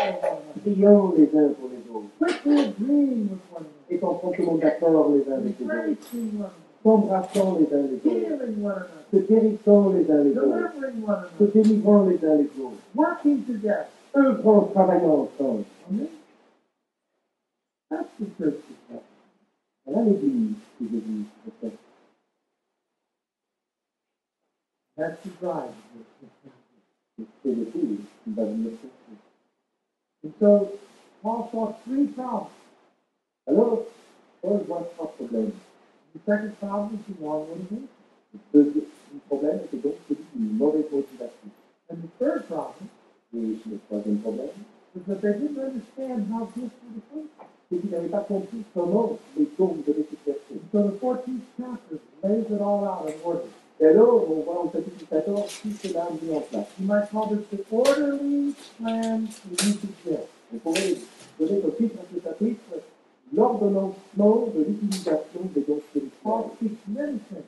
priant 0.62 1.14
les 1.18 1.30
uns 1.40 1.50
pour 1.54 1.70
les 1.70 1.84
autres, 1.94 2.12
one 2.20 2.58
another. 2.58 3.66
étant 3.90 4.14
promptement 4.16 4.56
d'accord 4.58 5.12
les 5.14 5.32
uns 5.32 5.38
avec 5.38 5.56
les 5.60 5.66
autres, 5.66 6.52
Embracing 6.88 6.94
one 6.94 7.04
another. 7.04 7.28
s'embrassant 7.34 7.60
les 7.60 7.74
uns 7.74 7.88
les 7.88 7.98
autres, 7.98 8.06
Healing 8.06 8.64
one 8.64 8.72
another. 8.72 8.88
se 9.12 9.18
guérissant 9.18 9.90
les 9.94 10.12
uns 10.12 10.24
les 10.24 10.38
autres, 10.38 10.48
Delivering 10.48 11.04
one 11.04 11.24
se 11.38 11.44
another. 11.44 11.52
délivrant 11.54 12.06
les 12.06 12.26
uns 12.26 12.36
les 12.38 12.62
autres, 12.62 12.78
Working 12.96 13.44
together. 13.46 13.86
œuvrant, 14.16 14.62
travaillant 14.74 15.30
ensemble. 15.30 15.66
Amen? 15.90 16.08
That's 17.90 18.10
the 18.20 18.26
church 18.38 18.56
of 18.56 18.78
God. 18.90 19.02
Voilà 19.86 20.02
l'église 20.10 20.56
que 20.80 20.86
Jésus 20.86 21.26
fait. 21.62 21.72
That's 24.98 25.22
the 25.24 25.30
bride. 25.40 25.70
of 25.70 26.06
this 26.20 26.30
church. 26.44 27.28
C'est 27.44 27.50
l'épouse 27.56 28.00
qui 28.24 28.32
va 28.34 28.44
venir 28.46 28.72
chercher. 28.72 29.18
And 30.24 30.34
so 30.40 30.72
Paul 31.22 31.50
saw 31.52 31.74
three 31.86 32.08
problems. 32.08 32.50
Alors, 33.48 33.84
Paul 34.42 34.64
voit 34.68 34.90
trois 34.96 35.14
problèmes. 35.14 35.52
The 36.18 36.32
second 36.32 36.60
problem 36.60 36.98
is 36.98 37.16
the 37.16 37.24
wrong 37.24 37.48
motivation. 37.48 37.88
Le 38.54 39.20
problème, 39.28 39.60
c'est 39.70 39.82
donc 39.82 39.94
celui 40.08 40.24
d'une 40.34 40.58
mauvaise 40.58 40.86
motivation. 40.92 41.50
And 41.90 41.98
the 42.02 42.10
third 42.18 42.46
problem 42.48 42.88
Et 43.34 43.38
le 43.38 43.80
troisième 43.88 44.18
problème, 44.20 44.50
is 44.96 45.02
that 45.08 45.22
they 45.22 45.34
didn't 45.34 45.60
understand 45.60 46.26
how 46.32 46.50
gifts 46.56 46.74
were 46.82 47.02
function. 47.12 47.46
c'est 47.70 47.78
qu'il 47.78 47.90
n'avait 47.92 48.08
pas 48.08 48.22
compris 48.22 48.64
comment 48.74 49.20
les 49.38 49.48
dons 49.58 49.76
devaient 49.86 50.08
s'exercer. 50.10 50.60
So 50.72 50.84
the 50.84 50.98
14th 51.00 51.46
chapter 51.58 52.00
lays 52.24 52.46
it 52.50 52.62
all 52.62 52.84
out 52.86 53.08
in 53.08 53.14
order. 53.24 53.50
Et 53.80 53.86
alors, 53.86 54.26
on 54.28 54.42
voit 54.42 54.64
au 54.64 54.72
chapitre 54.72 55.06
14 55.08 55.62
tout 55.62 55.88
cela 55.88 56.08
mis 56.20 56.36
en 56.36 56.42
place. 56.42 56.68
You 56.80 56.88
might 56.88 57.12
call 57.12 57.28
this 57.30 57.46
the 57.52 57.64
orderly 57.72 58.56
plan 58.80 59.28
for 59.28 59.52
of 59.52 59.60
gifts. 59.60 60.18
On 60.52 60.58
pourrait 60.58 60.96
donner 61.40 61.62
au 61.64 61.70
titre 61.72 61.96
de 62.12 62.20
ce 62.20 62.24
chapitre 62.24 62.62
l'ordonnancement 63.34 64.48
de 64.56 64.64
l'utilisation 64.64 65.42
des 65.54 65.62
dons 65.62 65.82
spirituels. 65.90 67.44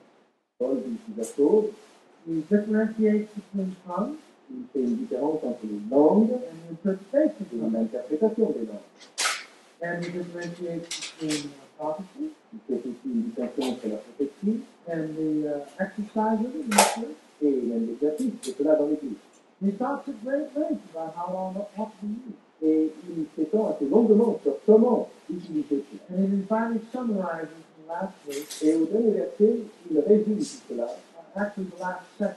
Paul 0.57 0.77
dit 0.85 0.97
between 3.35 3.73
tongues 3.87 4.15
Il 4.51 4.63
fait 4.73 4.79
une 4.81 4.95
différence 4.97 5.43
entre 5.43 5.59
les 5.63 5.79
langues 5.89 6.31
and 6.31 6.71
the 6.73 6.89
interpretation 6.89 7.45
et 7.53 7.69
l'interprétation 7.71 8.51
des 8.51 8.65
langues. 8.65 8.79
And 9.81 10.03
he 10.03 10.11
differentiates 10.11 10.89
between 10.89 11.51
uh, 11.51 11.77
prophecy 11.77 12.31
Il 12.53 12.59
fait 12.67 12.81
aussi 12.87 13.05
une 13.05 13.21
distinction 13.23 13.63
entre 13.71 13.87
la 13.87 13.97
prophétie 13.97 14.61
and 14.91 15.15
the 15.15 15.47
uh, 15.47 15.83
exercise 15.83 16.39
of 16.39 16.55
it 16.55 16.65
in 16.65 16.69
the 16.69 16.75
church. 16.95 17.15
et 17.41 17.51
l'exercice 17.51 18.33
de 18.41 18.51
cela 18.57 18.75
dans 18.75 18.87
l'Église. 18.87 19.15
He 19.61 19.71
talks 19.73 20.07
at 20.07 20.23
great 20.23 20.55
length 20.55 20.81
about 20.93 21.13
how 21.15 21.35
all 21.35 21.53
that 21.53 21.69
ought 21.77 21.91
to 21.99 22.05
be 22.05 22.15
used. 22.27 22.48
Et 22.61 22.91
il 23.09 23.25
s'étend 23.35 23.69
assez 23.69 23.85
longuement 23.85 24.39
sur 24.43 24.53
comment 24.65 25.09
utiliser 25.29 25.83
cela. 26.09 26.17
Et 28.61 28.75
au 28.75 28.85
dernier 28.85 29.11
verset, 29.11 29.55
il 29.89 29.99
résume 29.99 30.37
tout 30.37 30.43
cela, 30.69 30.87
actually 31.35 31.67
the 31.67 31.79
last 31.79 32.01
section, 32.17 32.35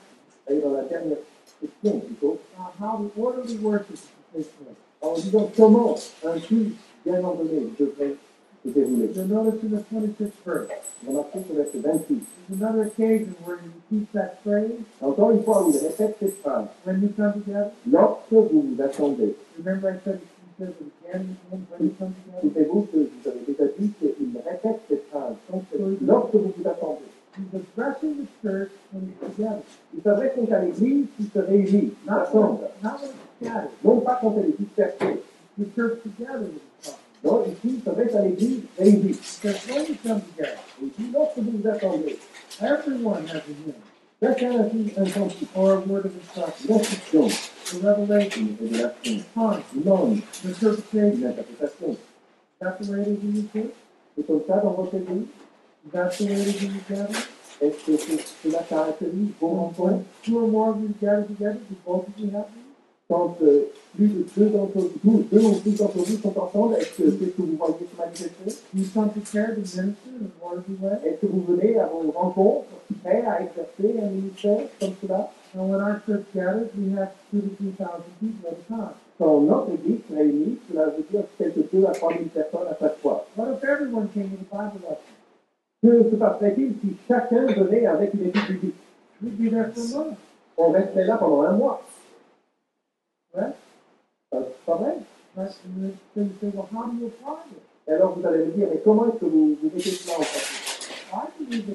et 0.49 0.61
dans 0.61 0.73
la 0.73 0.83
dernière 0.85 1.19
section 1.61 2.00
plutôt, 2.00 2.38
en 5.00 5.14
disant 5.14 5.50
comment 5.57 5.95
un 6.25 6.38
culte 6.38 6.76
bien 7.05 7.23
ordonné 7.25 7.69
devrait 7.79 8.14
dérouler. 8.71 9.11
You'll 9.14 9.26
notice 9.26 9.62
in 9.62 9.71
the 9.71 9.83
26th 9.90 10.33
verse, 10.45 10.69
Remarquez 11.07 11.40
ce 11.49 11.52
verset 11.54 11.78
26. 11.83 12.21
there's 12.49 12.61
another 12.61 12.83
occasion 12.85 13.35
where 13.45 13.59
he 13.59 13.69
repeats 13.69 14.12
that 14.14 14.38
phrase, 14.45 14.73
Encore 15.00 15.31
une 15.33 15.42
fois, 15.42 15.66
il 15.69 15.76
répète 15.78 16.16
cette 16.21 16.38
phrase. 16.42 16.66
when 16.85 17.02
you 17.02 17.09
come 17.16 17.33
together. 17.35 17.71
Lorsque 17.90 18.31
vous 18.33 18.62
vous 18.76 18.83
attendez, 18.83 19.35
Remember 19.59 19.90
I 19.90 19.99
said 20.04 20.21
he 20.21 20.64
says 20.64 20.75
it 20.81 20.92
again 21.09 21.37
and 21.52 21.66
when 21.71 21.88
you 21.88 21.95
come 21.99 22.14
together. 22.14 22.40
souvenez-vous 22.42 22.83
que 22.92 22.97
vous 22.99 23.28
avez 23.28 23.40
déjà 23.47 23.64
dit 23.78 23.90
qu'il 23.99 24.38
répète 24.47 24.81
cette 24.88 25.09
phrase. 25.11 25.35
Donc, 25.50 25.64
lorsque 26.00 26.35
vous 26.35 26.52
vous 26.57 26.69
attendez. 26.69 27.00
He's 27.35 27.47
oh, 27.54 27.61
addressing 27.78 28.16
the 28.19 28.28
church 28.42 28.71
when 28.92 29.09
he's 29.09 29.19
together. 29.37 29.62
Il 29.97 30.02
s'adresse 30.02 30.37
donc 30.37 30.50
à 30.52 30.59
l'Église 30.61 31.07
qui 31.16 31.25
se 31.33 31.38
réunit, 31.38 31.66
qui 31.88 31.95
Not 32.07 32.26
s'assemble. 32.26 32.59
when, 32.61 32.71
not 32.83 33.00
when 33.00 33.11
it's 33.11 33.40
scattered. 33.40 33.71
Non 33.83 34.00
pas 34.00 34.21
elle 34.23 34.45
est 34.50 34.59
dispersée. 34.61 35.23
The 35.59 35.64
church 35.75 36.02
together 36.02 36.45
is 36.85 36.92
talking. 37.23 37.31
Non, 37.31 37.45
ici, 37.47 37.76
il 37.76 37.83
s'adresse 37.85 38.14
à 38.14 38.23
l'Église 38.23 38.61
réunie. 38.79 39.11
He 39.11 39.14
says 39.23 39.57
when 39.69 39.87
you 39.87 39.97
come 40.02 40.21
together, 40.23 40.59
Et 40.83 40.87
puis, 40.87 41.05
lorsque 41.12 41.38
vous 41.38 41.59
vous 41.59 41.69
attendez, 41.69 42.19
everyone 42.61 43.26
has 43.29 43.37
a 43.37 43.43
hymn 43.49 43.75
chacun 44.21 44.61
a 44.61 44.62
dit 44.64 44.93
un 44.97 45.05
cantique, 45.05 45.49
or 45.57 45.73
a 45.73 45.79
word 45.81 46.07
of 46.07 46.12
instruction, 46.17 46.69
une 46.69 46.81
instruction, 46.81 47.88
a 47.88 47.93
revelation, 47.95 48.41
une 48.43 48.57
révélation, 48.69 49.25
tongue, 49.35 49.61
une 49.75 49.85
langue, 49.85 50.19
an 50.19 50.49
interpretation. 50.49 51.12
une 51.19 51.26
interprétation. 51.26 51.97
That's 52.61 52.87
the 52.87 52.91
way 52.93 53.00
it 53.02 53.09
is 53.09 53.25
in 53.25 53.35
your 53.35 53.45
church? 53.52 53.75
C'est 54.17 54.26
comme 54.26 54.43
ça 54.47 54.57
dans 54.59 54.71
votre 54.73 54.95
Église 54.95 55.26
That's 55.93 56.19
the 56.19 56.25
way 56.26 56.41
it 56.41 56.47
is 56.47 56.64
in 56.67 56.71
your 56.75 56.85
gathering? 56.88 57.25
Est-ce 57.61 57.85
que 57.87 57.97
c'est- 57.97 58.49
cela 58.49 58.62
caractérise 58.69 59.31
vos 59.41 59.49
rencontres 59.49 59.79
When 59.81 60.05
two 60.25 60.38
or 60.38 60.49
more 60.49 60.71
of 60.71 60.76
you 60.83 60.91
gather 61.00 61.25
together, 61.26 61.59
do 61.69 61.76
both 61.85 62.07
of 62.09 62.14
you 62.19 62.26
have 62.26 62.47
them? 62.47 62.62
Quand 63.12 63.37
euh, 63.42 63.66
plus 63.95 64.09
de 64.09 64.25
deux 64.37 64.47
d'entre 64.47 64.78
vous, 65.04 65.25
deux 65.31 65.45
ou 65.45 65.52
plus 65.61 65.76
d'entre 65.76 65.99
vous 65.99 66.16
sont 66.16 66.38
ensemble 66.38 66.76
Est-ce 66.76 66.97
que 67.02 67.11
c'est 67.11 67.26
ce 67.26 67.31
que 67.31 67.42
vous 67.42 67.57
voyez 67.59 67.75
se 67.81 67.97
manifester? 67.99 68.54
Est-ce 71.04 71.21
que 71.21 71.26
vous 71.26 71.42
venez 71.49 71.78
à 71.78 71.87
vos 71.87 72.11
rencontres 72.11 72.64
prêts 73.02 73.23
à 73.26 73.42
exercer 73.42 74.00
un 74.02 74.11
ministère 74.11 74.61
comme 74.81 74.92
cela? 75.02 75.31
And 75.54 75.69
when 75.69 75.83
our 75.83 76.00
church 76.07 76.25
gathers, 76.35 76.71
we 76.75 76.97
three 77.31 77.75
thousand 77.76 78.12
people 78.19 78.49
at 78.49 78.57
a 78.57 78.64
time. 78.69 78.95
Quand 79.19 79.40
notre 79.42 79.75
Église 79.75 80.00
se 80.09 80.14
réunit, 80.14 80.59
cela 80.71 80.87
veut 80.87 81.04
dire 81.11 81.25
quelques 81.37 81.71
deux 81.71 81.85
à 81.85 81.90
trois 81.92 82.14
mille 82.14 82.28
personnes 82.28 82.69
à 82.71 82.76
chaque 82.81 82.99
fois. 83.00 83.26
What 83.37 83.52
if 83.52 83.62
everyone 83.62 84.09
came 84.14 84.31
to 84.31 84.37
the 84.37 84.49
Bible 84.50 84.81
lesson? 84.83 85.12
Que 85.83 86.11
se 86.11 86.16
passerait-il 86.16 86.73
si 86.81 86.97
chacun 87.07 87.45
venait 87.47 87.85
avec 87.87 88.14
une 88.14 88.28
équipe 88.28 88.47
biblique 88.49 88.75
We'd 89.23 89.38
be 89.38 89.50
there 89.50 89.71
for 89.75 89.83
a 89.83 89.99
month, 89.99 90.16
On 90.57 90.71
resterait 90.71 91.04
là 91.04 91.19
pendant 91.19 91.42
un 91.42 91.52
mois. 91.52 91.83
right? 91.83 91.83
Ça, 91.83 91.90
C'est 91.90 91.90
pas 91.90 91.90
vrai 91.90 91.90
Right? 91.92 91.92
And 91.92 92.50
then 93.02 93.21
so 93.21 93.21
do 93.34 93.48
you 96.42 96.58
apply 96.60 96.84
this? 97.00 97.12
Et 97.88 97.92
alors 97.92 98.16
vous 98.16 98.26
allez 98.26 98.44
me 98.44 98.52
dire, 98.52 98.68
mais 98.70 98.80
comment 98.84 99.06
est-ce 99.08 99.18
que 99.18 99.24
vous, 99.24 99.58
vous 99.60 99.70
mettez 99.74 99.90
cela 99.90 100.18
en 100.18 100.22
pratique 101.10 101.66
be 101.66 101.74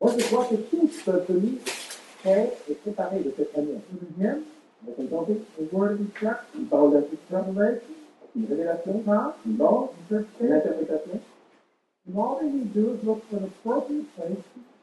Moi, 0.00 0.12
je 0.18 0.24
crois 0.26 0.44
que 0.46 0.54
tous 0.54 1.02
peuvent 1.04 1.26
venir 1.28 1.58
prêts 2.22 2.52
et 2.70 2.74
préparés 2.74 3.20
de 3.20 3.32
cette 3.36 3.54
manière. 3.56 3.80
of 4.86 5.30
instruction, 5.30 6.36
une 6.54 6.66
parole 6.66 6.92
d'instruction, 6.92 7.42
revelation, 7.42 7.80
une 8.36 8.46
révélation, 8.46 9.02
une 9.46 9.58
langue, 9.58 9.88
une 10.40 10.52
interprétation. 10.52 11.20
And 12.08 12.18
all 12.18 12.38
they 12.38 12.48
need 12.48 12.72
to 12.72 12.80
do 12.80 12.92
is 12.92 13.04
look 13.04 13.28
for 13.28 13.38
an 13.38 13.44
appropriate 13.44 14.14
place 14.14 14.44
to. 14.54 14.65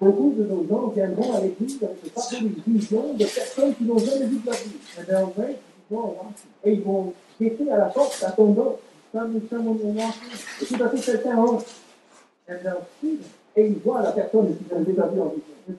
Beaucoup 0.00 0.34
de 0.36 0.44
nos 0.44 0.66
gens 0.68 0.88
viendront 0.88 1.34
à 1.34 1.40
l'église 1.40 1.82
avec 1.82 2.02
le 2.04 2.10
fardeau 2.10 2.36
d'une 2.38 2.74
vision 2.74 3.14
de 3.14 3.24
personnes 3.24 3.74
qui 3.74 3.84
n'ont 3.84 3.98
jamais 3.98 4.26
vu 4.26 4.38
de 4.38 4.46
la 4.46 4.54
vie. 4.54 5.56
Et 6.64 6.72
ils 6.72 6.82
vont 6.82 7.12
guetter 7.40 7.70
à 7.70 7.78
la 7.78 7.86
porte 7.86 8.22
à 8.22 8.30
ton 8.32 8.52
dos. 8.52 8.78
Et 9.14 9.18
tout 10.66 10.82
à 10.82 10.88
they'll 12.62 12.86
see 13.00 13.16
them. 13.16 13.30
et 13.56 13.66
il 13.66 13.78
voit 13.78 14.02
la 14.02 14.12
personne 14.12 14.56
qui 14.56 14.64
vient 14.64 14.80
déjà 14.80 15.06
vu 15.06 15.20
en 15.20 15.28
vision. 15.28 15.42
C'est 15.66 15.74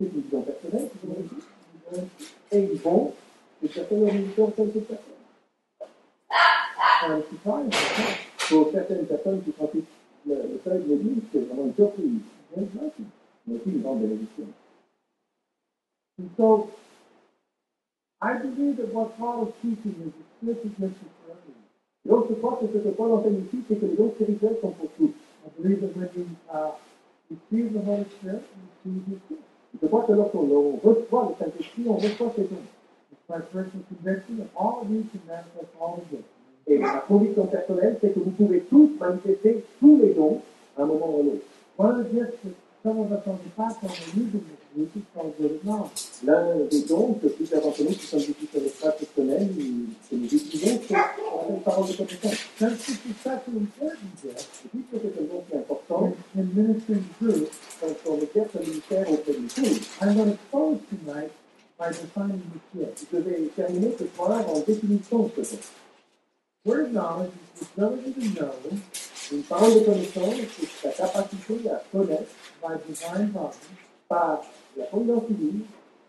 une 0.00 0.08
vision 0.08 0.42
personnelle, 0.42 0.88
c'est 0.92 1.08
une 1.08 1.14
vision. 1.22 2.08
et 2.52 2.58
ils 2.72 2.80
vont 2.80 3.12
et 3.62 3.66
visiteur 3.66 4.48
auprès 4.48 4.64
de 4.64 4.72
cette 4.72 4.86
personne. 4.88 5.06
Pour 8.48 8.70
certaines 8.72 9.06
personnes 9.06 9.42
qui 9.42 9.50
pratiquent 9.50 9.84
le 10.26 10.60
seuil 10.64 10.82
de 10.82 10.88
l'église, 10.88 11.22
c'est 11.32 11.40
vraiment 11.40 11.66
une 11.66 11.74
surprise, 11.74 12.20
And 12.56 12.68
so, 16.36 16.70
I 18.20 18.34
believe 18.34 18.76
that 18.76 18.92
what 18.92 19.16
Paul 19.18 19.48
is 19.48 19.54
teaching 19.62 19.94
is 20.02 20.12
a 20.12 20.24
spiritual 20.36 20.70
gift 20.78 20.98
for 21.24 21.32
everyone. 21.32 21.64
Donc, 22.04 22.28
je 22.28 22.34
crois 22.34 22.58
que 22.60 22.66
ce 22.66 22.78
que 22.78 22.90
Paul 22.90 23.12
enseigne 23.12 23.44
ici, 23.46 23.64
c'est 23.68 23.76
que 23.76 23.86
les 23.86 23.96
dons 23.96 24.12
spirituels 24.14 24.58
sont 24.60 24.72
pour 24.72 24.90
tous. 24.96 25.12
I 25.46 25.48
believe 25.58 25.80
that 25.80 25.96
when 25.96 26.36
uh, 26.52 26.72
receive 27.30 27.72
the 27.72 27.80
Holy 27.80 28.04
Spirit. 28.18 28.44
It's 28.84 29.92
personal 29.92 30.30
that 34.36 34.50
all 34.56 34.82
of 34.82 34.90
you 34.90 35.08
can 35.10 35.20
manifest 35.26 35.74
all. 35.80 36.02
Et 36.66 36.78
ma 36.78 37.00
conviction 37.00 37.46
personnelle, 37.46 37.98
c'est 38.00 38.12
que 38.12 38.20
vous 38.20 38.30
pouvez 38.30 38.60
tous 38.60 38.90
manifester 38.98 39.64
tous 39.80 39.96
les 39.96 40.14
dons 40.14 40.40
à 40.76 40.82
un 40.82 40.86
moment 40.86 41.16
ou 41.16 41.20
à 41.20 41.22
l'autre. 41.22 41.44
L'un 41.82 41.92
des 46.70 46.82
dons 46.82 47.14
que 47.14 47.28
plusieurs 47.28 47.62
d'entre 47.62 47.82
nous 47.82 47.90
qui 47.90 48.06
sommes 48.06 48.20
ici 48.20 48.34
sur 48.52 48.60
l'espace 48.60 48.94
personnel, 48.96 49.48
que 50.10 50.16
nous 50.16 50.26
utilisons, 50.26 50.80
c'est 50.86 50.92
la 50.92 51.10
parole 51.64 51.88
de 51.88 51.92
connaissance. 51.94 52.36
Since 52.58 52.84
this 52.84 52.98
is 53.06 53.16
such 53.22 53.48
an 53.48 53.52
important 53.56 53.96
gift, 54.22 54.48
Et 54.64 54.68
puisque 54.68 55.02
c'est 55.02 55.20
un 55.20 55.24
don 55.24 55.42
si 55.48 55.56
important, 55.56 56.12
in, 56.36 56.40
in 56.40 56.44
ministering 56.54 57.04
groups, 57.20 57.50
quand 57.80 58.12
requiert 58.20 58.46
un 58.54 58.60
ministère 58.60 59.10
auprès 59.10 59.32
d'une 59.32 59.48
foule, 59.48 59.80
I'm 60.02 60.14
going 60.14 60.32
to 60.32 60.38
close 60.50 60.78
tonight 60.90 61.32
by 61.78 61.88
defining 61.88 62.42
the 62.52 62.78
gift. 62.78 63.06
je 63.10 63.18
vais 63.18 63.50
terminer 63.56 63.96
ce 63.98 64.04
soir 64.14 64.44
en 64.48 64.60
définition 64.60 65.30
de 65.34 65.42
ce 65.42 65.54
don. 65.54 65.62
Word 66.66 66.92
knowledge 66.92 67.30
is 67.58 67.68
the 67.74 67.86
ability 67.86 68.28
Une 69.32 69.42
parole 69.42 69.74
de 69.74 69.80
connaissance, 69.80 70.34
c'est 70.58 70.86
la 70.88 70.92
capacité 70.92 71.70
à 71.70 71.82
connaître 71.92 72.30
by 72.62 72.74
divine 72.88 73.32
par 74.08 74.42
la 74.76 74.84
providence 74.86 75.24
divine 75.28 75.62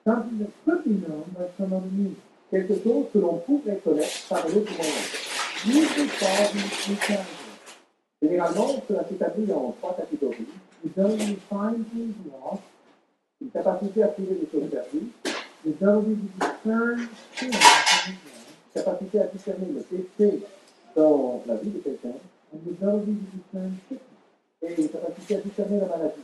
be 0.06 1.06
known 1.06 1.24
by 1.36 1.66
means. 1.92 2.16
quelque 2.50 2.74
chose 2.84 3.06
que 3.14 3.20
l'on 3.20 3.38
pourrait 3.38 3.80
connaître 3.84 4.28
par 4.28 4.46
un 4.46 4.50
autre 4.50 4.72
moyen. 4.74 4.92
Three 5.56 6.08
categories. 6.20 7.20
Généralement, 8.22 8.68
cela 8.88 9.06
s'établit 9.08 9.52
en 9.52 9.76
trois 9.80 9.96
catégories. 9.96 10.48
Lost, 10.96 11.22
Une 13.42 13.50
capacité 13.50 14.04
à 14.04 14.08
trouver 14.08 14.36
des 14.36 14.50
choses 14.52 14.70
perdues, 14.70 15.12
the 15.64 15.74
capacité 18.74 19.20
à 19.20 19.28
discerner 19.28 19.68
le 19.68 20.42
dans 20.96 21.44
la 21.46 21.56
vie 21.56 21.70
de 21.70 21.80
quelqu'un, 21.80 22.14
the 22.52 22.60
to 25.28 25.36
à 25.36 25.42
discerner 25.42 25.80
maladie. 25.88 26.22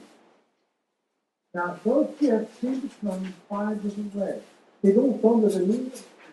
Now, 1.53 1.79
those 1.83 2.09
gifts 2.19 2.59
seem 2.59 2.81
to 2.81 2.89
come 3.01 3.25
in 3.25 3.33
five 3.49 3.81
different 3.81 4.13
ways. 4.15 4.43
Dons 4.83 5.19
semblent 5.21 5.49
venir 5.49 5.79
de 5.79 5.91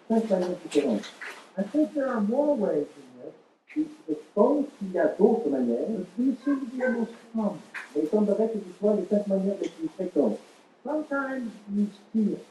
cinq 0.08 0.28
manières 0.28 0.58
différentes. 0.62 1.12
I 1.56 1.62
think 1.62 1.94
there 1.94 2.08
are 2.08 2.20
more 2.20 2.56
ways 2.56 2.86
than 2.94 3.22
this, 3.22 3.34
Je 4.08 4.14
pense 4.34 4.66
qu'il 4.78 4.92
y 4.92 4.98
a 4.98 5.06
d'autres 5.16 5.48
but 5.48 6.06
these 6.16 6.36
seem 6.44 6.60
to 6.60 6.66
be 6.66 6.78
the 6.78 6.90
most 6.90 7.12
common. 7.32 7.58
mais 7.94 8.02
il 8.02 8.08
semblerait 8.08 8.48
que 8.48 8.58
ce 8.58 8.78
soit 8.78 8.96
les 8.96 9.06
cinq. 9.06 10.38
Sometimes 10.84 11.50
you 11.72 11.86
see 12.12 12.32
it. 12.32 12.44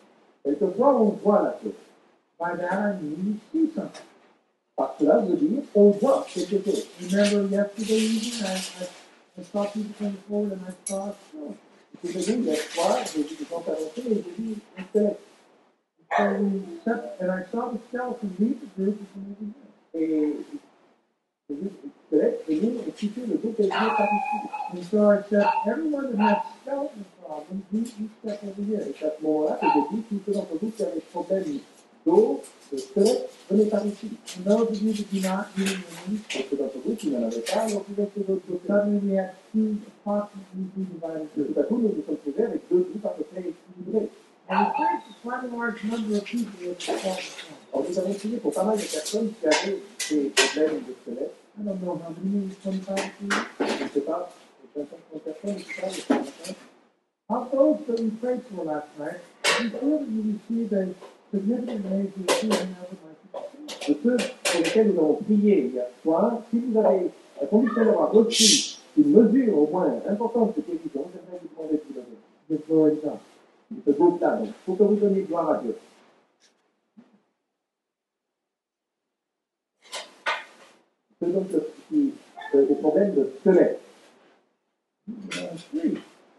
Quelquefois, 0.44 0.96
on 0.96 1.10
voit 1.24 1.42
la 1.44 1.52
chose. 1.62 1.74
By 2.40 2.56
that 2.58 2.74
I 2.74 3.02
mean 3.02 3.40
you 3.54 3.68
see 3.68 3.74
something. 3.76 4.13
Par 4.76 4.96
cela, 5.00 5.22
je 5.22 5.32
veux 5.34 5.38
dire, 5.38 5.62
on 5.76 5.92
voit 5.92 6.26
quelque 6.34 6.64
chose. 6.66 6.88
Remember 7.00 7.56
yesterday 7.56 8.00
evening, 8.00 8.44
I, 8.44 8.56
I, 8.82 8.88
I 9.40 9.44
saw 9.44 9.66
people 9.66 9.94
come 10.00 10.18
forward 10.28 10.54
and 10.54 10.62
I 10.68 10.74
saw 10.86 11.10
a 11.10 11.16
skeleton. 11.30 11.56
Je 12.04 12.10
suis 12.10 12.34
venu 12.34 12.44
hier 12.44 12.58
soir, 12.74 12.98
j'ai 13.14 13.22
vu 13.22 13.36
des 13.36 13.46
gens 13.46 13.64
avancer 13.66 14.02
et 14.02 14.24
j'ai 14.24 14.44
vu 14.44 14.56
un 14.78 14.84
squelette. 14.84 15.20
So 16.18 16.24
we 16.26 16.62
set, 16.84 17.18
and 17.22 17.32
I 17.32 17.44
saw 17.52 17.70
the 17.72 17.80
skeleton 17.88 18.30
leave 18.40 18.60
the 18.62 18.68
group 18.76 18.98
and 19.00 19.08
come 19.14 19.26
over 19.32 19.46
here. 19.46 19.70
Et 19.94 20.36
j'ai 21.48 21.56
vu 21.56 21.62
le 21.64 21.90
squelette 22.08 22.46
venir 22.48 22.82
et 22.88 22.92
quitter 22.92 23.22
le 23.22 23.36
dos 23.36 23.54
qu'elle 23.56 23.68
venait 23.68 23.96
par 23.96 24.10
ici. 24.12 24.38
And 24.74 24.84
so 24.90 25.12
I 25.12 25.22
said, 25.30 25.46
everyone 25.68 26.18
that 26.18 26.20
has 26.20 26.42
skeleton 26.62 27.06
problems, 27.22 27.64
you, 27.72 27.80
you 28.00 28.10
step 28.24 28.44
over 28.44 28.64
here. 28.64 28.82
Et 28.90 28.96
c'est 29.00 29.06
à 29.06 29.12
ce 29.18 29.24
moment-là 29.24 29.60
que 29.62 29.68
j'ai 29.68 29.96
dit, 29.96 30.04
tous 30.10 30.20
ceux 30.26 30.34
d'entre 30.34 30.56
vous 30.60 30.72
qui 30.72 30.82
avaient 30.84 30.96
des 30.96 31.62
problèmes 32.06 32.16
dos, 32.16 32.42
de 32.72 32.78
squelette, 32.78 33.30
venez 33.50 33.66
par 33.66 33.86
ici. 33.86 34.10
And 34.38 34.44
those 34.46 34.70
of 34.70 34.82
you 34.82 34.94
that 34.94 35.12
do 35.12 35.20
not, 35.22 35.46
you 35.58 35.66
know, 35.66 35.72
Et 36.36 36.46
ceux 36.50 36.56
d'entre 36.58 36.78
vous 36.86 36.96
qui 36.96 37.10
n'en 37.10 37.24
avaient 37.28 37.40
pas, 37.42 37.62
alors 37.62 37.84
vous 37.88 38.02
êtes 38.04 38.18
de 38.18 38.24
l'autre 38.28 38.42
côté. 38.48 38.68
suddenly 38.68 39.00
we 39.12 39.18
had 39.18 39.32
two 39.54 39.78
approximately 40.06 40.66
two 40.76 40.86
divided 40.94 41.28
Et 41.38 41.42
groups. 41.42 41.54
tout 41.54 41.60
à 41.60 41.64
coup, 41.64 41.78
nous 41.78 41.90
nous 41.90 42.04
sommes 42.06 42.18
trouvés 42.18 42.44
avec 42.44 42.62
deux 42.72 42.80
groupes 42.80 43.06
à 43.06 43.10
peu 43.10 43.24
près 43.24 43.42
équilibrés. 43.42 44.10
And 44.50 44.60
we 44.60 44.74
faced 44.76 45.22
quite 45.24 45.44
a 45.44 45.56
large 45.56 45.84
number 45.86 46.18
of 46.18 46.26
people 46.26 46.52
with 46.68 46.78
skeleton 46.80 46.98
problems. 47.00 47.20
Alors 47.74 47.86
nous 47.90 48.00
avons 48.00 48.14
prié 48.14 48.38
pour 48.38 48.52
pas 48.54 48.64
mal 48.64 48.78
de 48.78 48.82
personnes 48.84 49.32
qui 49.40 49.48
avaient 49.48 49.80
des 50.10 50.30
problèmes 50.30 50.82
de 50.84 50.94
squelette. 51.02 51.34
I 51.56 51.62
don't 51.64 51.80
know 51.82 51.94
how 52.04 52.10
many, 52.24 52.50
25 52.66 53.14
people. 53.20 53.38
Je 53.60 53.84
ne 53.84 53.90
sais 53.90 54.02
pas, 54.02 54.34
25 54.76 55.24
personnes, 55.24 55.56
tout 55.64 55.74
ça, 55.80 55.90
ce 55.90 56.14
matin. 56.14 56.56
Of 57.30 57.52
those 57.52 57.78
that 57.88 58.04
we 58.04 58.10
prayed 58.22 58.42
for 58.54 58.66
last 58.66 58.88
night, 59.00 59.22
we 59.62 59.70
feel 59.70 60.00
that 60.00 60.10
you 60.10 60.40
received 60.50 60.74
a 60.74 60.88
de 61.34 61.40
ceux 63.88 64.18
pour 64.44 64.62
lesquels 64.64 64.94
nous 64.94 65.00
avons 65.00 65.16
prié 65.16 65.66
hier 65.66 65.86
soir, 66.04 66.42
si 66.50 66.60
vous 66.60 66.78
avez 66.80 67.10
la 67.42 67.48
conviction 67.48 67.86
d'avoir 67.86 68.12
reçu 68.12 68.78
une 68.98 69.12
mesure 69.12 69.58
au 69.58 69.68
moins 69.68 69.92
importante 70.08 70.56
de 70.56 70.62
guérison, 70.62 71.10
j'aimerais 71.12 71.42
vous 71.42 71.50
demander 71.56 71.78
de 71.78 71.82
vous 71.88 71.94
donner. 71.96 72.18
Give 72.50 72.62
glory 72.68 72.96
to 72.98 73.02
God. 73.02 73.18
De 73.72 73.82
ce 73.86 73.98
groupe-là, 73.98 74.36
donc, 74.38 74.50
pour 74.66 74.78
que 74.78 74.84
vous 74.84 74.96
donniez 74.96 75.22
gloire 75.24 75.50
à 75.50 75.58
Dieu. 75.58 75.76
Ceux 81.20 81.32
donc 81.32 81.48
qui 81.90 82.14
euh, 82.54 82.66
des 82.68 82.76
problèmes 82.76 83.16
de 83.16 83.32
squelette, 83.40 83.80
il 85.08 85.14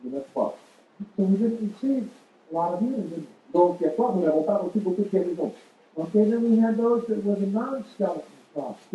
y 0.05 0.15
en 0.15 0.19
a 0.19 0.21
trois. 0.33 0.57
So 1.17 1.25
we 1.25 1.37
didn't 1.37 1.75
receive 1.75 2.09
a 2.53 2.55
lot 2.55 2.79
Donc 3.55 3.81
nous 3.81 4.23
n'avons 4.23 4.43
pas 4.43 4.57
reçu 4.57 4.81
beaucoup 4.81 5.03
de. 5.03 5.53
Okay, 5.97 6.29
then 6.29 6.43
we 6.43 6.59
had 6.61 6.77
those 6.77 7.07
that 7.07 7.25
were 7.25 7.37
the 7.37 7.47
non-skeleton 7.47 8.23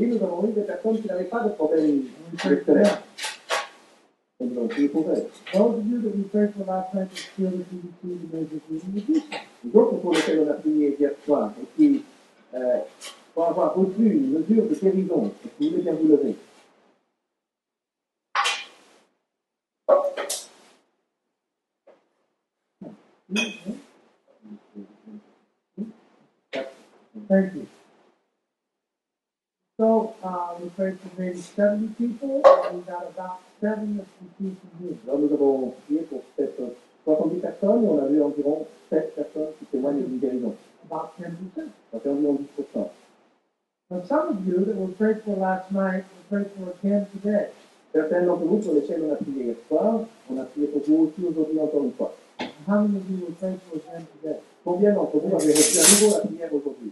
nous 0.07 0.23
avons 0.23 0.47
eu 0.47 0.53
des 0.53 0.61
personnes 0.61 1.01
qui 1.01 1.07
n'avaient 1.07 1.25
pas 1.25 1.43
de 1.43 1.49
problème 1.49 2.03
elles. 5.09 5.29
Those 5.53 5.75
of 5.75 5.85
you 5.85 6.01
that 6.01 6.15
we 6.15 6.23
prayed 6.31 6.53
for 6.53 6.65
last 6.65 6.93
night 6.93 7.09
that 7.09 7.19
feel 7.35 7.51
that 7.51 7.65
autres 9.73 9.97
pour 9.97 10.13
lesquels 10.13 10.39
on 10.39 10.49
a 10.49 10.53
prié 10.53 10.95
hier 10.97 11.11
soir 11.25 11.51
et 11.61 11.65
qui, 11.75 12.03
euh, 12.53 12.79
pour 13.33 13.47
avoir 13.47 13.75
reçu 13.75 13.97
une 13.97 14.31
mesure 14.31 14.63
de 14.63 14.75
guérison, 14.75 15.33
vous 15.59 15.69
voulez 15.69 15.81
bien 15.81 15.93
vous 15.93 16.07
lever 16.07 16.35
you. 27.29 27.67
So, 29.77 30.15
uh, 30.23 30.55
we 30.59 30.69
prayed 30.69 30.99
for 30.99 31.21
maybe 31.21 31.39
70 31.39 31.93
people, 31.93 32.41
and 32.43 32.77
we 32.77 32.83
got 32.83 33.07
about 33.07 33.39
seven 33.61 33.97
that 33.97 34.07
received 34.19 34.57
some 34.59 34.71
healing. 34.79 34.99
Alors 35.07 35.19
nous 35.19 35.33
avons 35.33 35.73
prié 35.85 36.01
pour 36.01 36.21
peut-être 36.35 36.75
70 37.05 37.39
personnes 37.39 37.85
et 37.85 37.87
on 37.87 38.05
a 38.05 38.09
eu 38.09 38.21
environ 38.21 38.67
7 38.89 39.15
personnes 39.15 39.53
qui 39.59 39.65
témoignent 39.65 40.03
d'une 40.03 40.19
guérison. 40.19 40.55
About 40.89 41.11
10%. 41.19 41.69
Ça 41.93 41.99
fait 41.99 42.09
environ 42.09 42.39
10%. 42.57 42.89
Now, 43.91 44.03
some 44.03 44.29
of 44.29 44.47
you 44.47 44.65
that 44.65 44.75
were 44.75 44.91
prayed 44.93 45.23
for 45.23 45.37
last 45.37 45.71
night 45.71 46.03
were 46.03 46.43
prayed 46.43 46.51
for 46.57 46.73
again 46.83 47.07
today. 47.13 47.49
Certains 47.93 48.23
d'entre 48.23 48.43
vous 48.43 48.57
pour 48.57 48.73
lesquels 48.73 49.03
on 49.03 49.13
a 49.13 49.15
prié 49.15 49.45
hier 49.45 49.55
soir, 49.67 50.01
on 50.29 50.37
a 50.37 50.43
prié 50.43 50.67
pour 50.67 50.81
vous 50.81 51.05
aussi 51.05 51.25
aujourd'hui 51.25 51.59
encore 51.59 51.83
une 51.83 51.93
fois. 51.93 52.13
How 52.67 52.81
many 52.81 52.97
of 52.97 53.09
you 53.09 53.25
were 53.25 53.35
prayed 53.39 53.59
for 53.69 53.77
again 53.77 54.05
today? 54.21 54.39
Combien 54.65 54.93
d'entre 54.93 55.17
vous 55.17 55.35
avez 55.35 55.53
reçu 55.53 55.79
à 55.79 56.05
nouveau 56.05 56.17
la 56.17 56.25
prière 56.25 56.53
aujourd'hui 56.53 56.91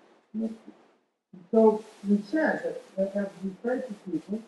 So 1.51 1.83
we 2.07 2.21
said 2.29 2.63
that, 2.63 2.95
that 2.95 3.15
as 3.15 3.27
we 3.43 3.49
pray 3.63 3.81
for 3.81 3.93
people, 4.09 4.39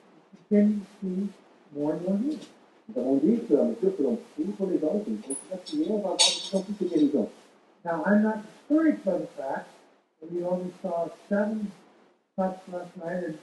we 0.50 0.58
to 0.58 0.82
see 1.02 1.30
more 1.76 1.93
and 1.93 2.02
more 2.04 2.17
healing. 2.17 2.39
Nous 2.88 3.02
avons 3.02 3.15
dit 3.17 3.39
que 3.48 3.56
à 3.56 3.63
mesure 3.63 3.96
que 3.96 4.04
l'on 4.04 4.17
prie 4.36 4.43
pour 4.58 4.67
les 4.67 4.80
gens, 4.80 5.00
que 5.00 5.10
nous 5.10 5.17
continuons 5.17 5.54
à 5.54 5.58
prier, 5.58 5.88
on 5.89 5.98
va 6.00 6.15
de 6.17 6.74
plus 6.74 7.12
de. 7.12 7.28
Now, 7.86 8.04
I'm 8.06 8.24
not 8.24 8.43
discouraged 8.43 9.04
by 9.04 9.17
the 9.17 9.28
fact 9.38 9.67
that 10.19 10.32
we 10.32 10.43
only 10.43 10.72
saw 10.82 11.10
seven 11.30 11.72
touch 12.38 12.60
last 12.72 12.96
night 12.98 13.24
and 13.24 13.38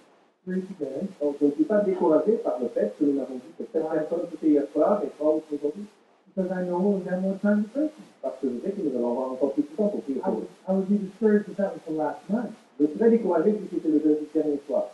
three 0.44 0.62
today. 0.62 1.06
Donc 1.20 1.36
je 1.40 1.46
ne 1.46 1.52
suis 1.52 1.64
pas 1.64 1.80
découragé 1.80 2.32
par 2.44 2.58
le 2.58 2.68
fait 2.68 2.94
que 2.98 3.04
nous 3.04 3.14
n'avons 3.14 3.34
vu 3.34 3.52
que 3.58 3.64
7 3.70 3.82
personnes 3.82 4.26
c'était 4.30 4.48
hier 4.48 4.64
soir 4.72 5.02
et 5.04 5.08
3 5.18 5.34
autres 5.36 5.46
aujourd'hui. 5.52 5.86
Because 6.34 6.50
I 6.52 6.64
know 6.64 6.78
we'll 6.78 7.08
have 7.08 7.22
more 7.22 7.38
time 7.40 7.64
to 7.64 7.68
pray. 7.70 7.90
Parce 8.22 8.38
que 8.40 8.48
je 8.48 8.60
sais 8.60 8.72
que 8.72 8.82
nous 8.82 8.96
allons 8.96 9.12
avoir 9.12 9.32
encore 9.32 9.52
plus 9.52 9.62
de 9.62 9.68
temps 9.68 9.88
pour 9.88 10.02
prier 10.02 10.18
I 10.18 10.22
pour 10.22 10.34
would, 10.34 10.44
eux. 10.44 10.48
I 10.70 10.72
would 10.72 10.88
be 10.88 10.98
discouraged 10.98 11.48
if 11.48 11.56
that 11.56 11.72
was 11.72 11.82
the 11.84 11.92
last 11.94 12.20
night, 12.30 12.52
Je 12.78 12.86
serais 12.86 13.10
découragé 13.10 13.58
si 13.58 13.68
c'était 13.74 13.88
le 13.88 13.98
dernier 14.32 14.60
soir. 14.68 14.84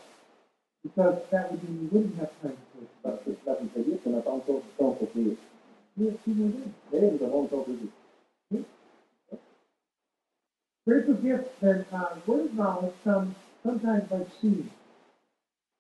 because 0.83 1.19
that 1.31 1.51
would 1.51 1.63
mean 1.69 1.89
we 1.93 1.99
wouldn't 1.99 2.17
have 2.19 2.31
time 2.41 2.57
to 2.57 2.79
pray 2.79 2.87
Parce 3.03 3.23
que 3.25 3.31
cela 3.45 3.57
voudrait 3.61 3.83
dire 3.85 3.99
qu'on 4.03 4.11
n'a 4.11 4.23
pas 4.23 4.31
encore 4.31 4.61
du 4.63 4.69
temps 4.79 4.93
pour 4.93 5.09
prier. 5.11 5.37
We 5.99 6.09
have 6.09 6.19
two 6.25 6.35
more 6.35 6.49
days. 6.49 6.73
Mais 6.93 7.11
nous 7.11 7.27
avons 7.27 7.43
encore 7.45 7.67
deux 7.67 7.77
jours. 7.79 8.65
Spiritual 10.83 11.17
gifts 11.17 11.51
and 11.63 11.85
uh, 11.93 12.15
word 12.27 12.47
of 12.47 12.55
knowledge 12.55 12.95
come 13.05 13.35
sometimes 13.63 14.05
by 14.09 14.25
seeing. 14.41 14.71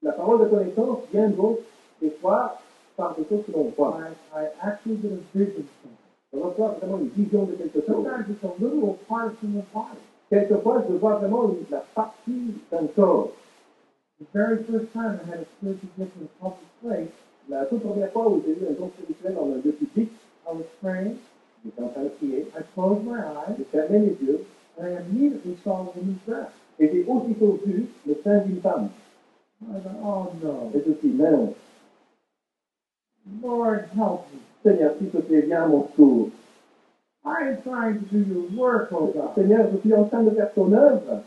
La 0.02 0.12
parole 0.12 0.40
de 0.44 0.48
connaissance 0.50 0.98
vient 1.12 1.30
donc 1.30 1.58
des 2.02 2.10
fois 2.20 2.60
par 2.96 3.14
des 3.16 3.24
choses 3.28 3.44
que 3.46 3.52
l'on 3.52 3.70
voit. 3.76 3.98
I, 4.34 4.40
I 4.42 4.48
actually 4.60 4.96
get 4.96 5.12
a 5.12 5.38
vision 5.38 5.68
from 5.80 5.95
it. 6.38 6.84
On 6.88 6.98
une 6.98 7.08
vision 7.08 7.44
de 7.44 7.52
quelque 7.52 7.80
chose. 7.86 8.04
Sometimes 8.04 8.30
it's 8.30 8.44
a 8.44 8.62
little 8.62 8.98
part 9.08 9.38
from 9.38 9.54
the 9.54 9.64
body. 9.72 10.00
Quelquefois, 10.30 10.84
je 10.88 10.94
vois 10.94 11.16
vraiment 11.16 11.54
la 11.70 11.84
partie 11.94 12.54
d'un 12.70 12.86
corps. 12.94 13.32
The 14.18 14.26
very 14.32 14.64
first 14.64 14.92
time 14.92 15.20
I 15.22 15.30
had 15.30 15.40
a 15.40 15.46
spiritual 15.58 15.90
gift 15.96 16.16
in 16.16 16.24
a 16.24 16.28
public 16.40 16.68
place, 16.82 17.12
La 17.48 17.64
toute 17.66 17.82
première 17.82 18.10
fois 18.12 18.28
où 18.28 18.42
j'ai 18.44 18.52
eu 18.52 18.68
un 18.68 18.72
don 18.72 18.90
spirituel 18.90 19.34
dans 19.34 19.44
un 19.44 19.60
lieu 19.64 19.72
public, 19.72 20.10
I 20.46 20.52
was 20.52 20.64
praying, 20.82 21.16
j'étais 21.64 21.82
en 21.82 21.88
train 21.88 22.02
de 22.04 22.08
prier, 22.08 22.46
I 22.56 22.62
closed 22.74 23.04
my 23.04 23.18
eyes, 23.20 23.54
j'ai 23.58 23.64
fermé 23.64 23.98
les 24.00 24.26
yeux 24.26 24.44
and 24.78 24.86
I 24.86 24.96
immediately 25.02 25.56
saw 25.62 25.82
a 25.82 25.98
woman's 25.98 26.18
breast. 26.26 26.50
et 26.78 26.90
j'ai 26.92 27.04
aussitôt 27.06 27.60
vu 27.64 27.86
le 28.06 28.16
sein 28.24 28.38
d'une 28.38 28.60
femme. 28.60 28.88
I 29.62 29.80
thought, 29.80 29.96
oh 30.02 30.32
no, 30.42 30.70
Et 30.74 30.82
je 30.86 30.92
suis 30.98 31.08
mince. 31.08 31.54
Lord 33.42 33.84
help 33.94 34.26
me. 34.32 34.45
Seigneur, 34.66 34.94
s'il 34.98 35.10
te 35.10 35.18
plaît, 35.18 35.42
viens 35.42 35.62
à 35.62 35.66
mon 35.68 35.82
secours. 35.86 36.28
I 37.24 37.48
am 37.48 37.56
trying 37.62 37.98
to 38.00 38.04
do 38.10 38.18
your 38.18 38.44
work, 38.58 38.88
oh 38.92 39.06
God. 39.12 39.34
Seigneur, 39.36 39.68
je 39.72 39.78
suis 39.78 39.94
en 39.94 40.04
train 40.04 40.22
de 40.24 40.30
faire 40.30 40.52
ton 40.54 40.72
œuvre. 40.72 41.22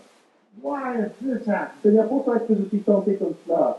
Why 0.62 0.98
has 0.98 1.10
this 1.22 1.48
happened? 1.48 1.82
Seigneur, 1.84 2.08
pourquoi 2.10 2.36
est-ce 2.38 2.48
que 2.48 2.56
je 2.56 2.64
suis 2.70 2.80
tenté 2.80 3.16
comme 3.16 3.34
cela 3.46 3.78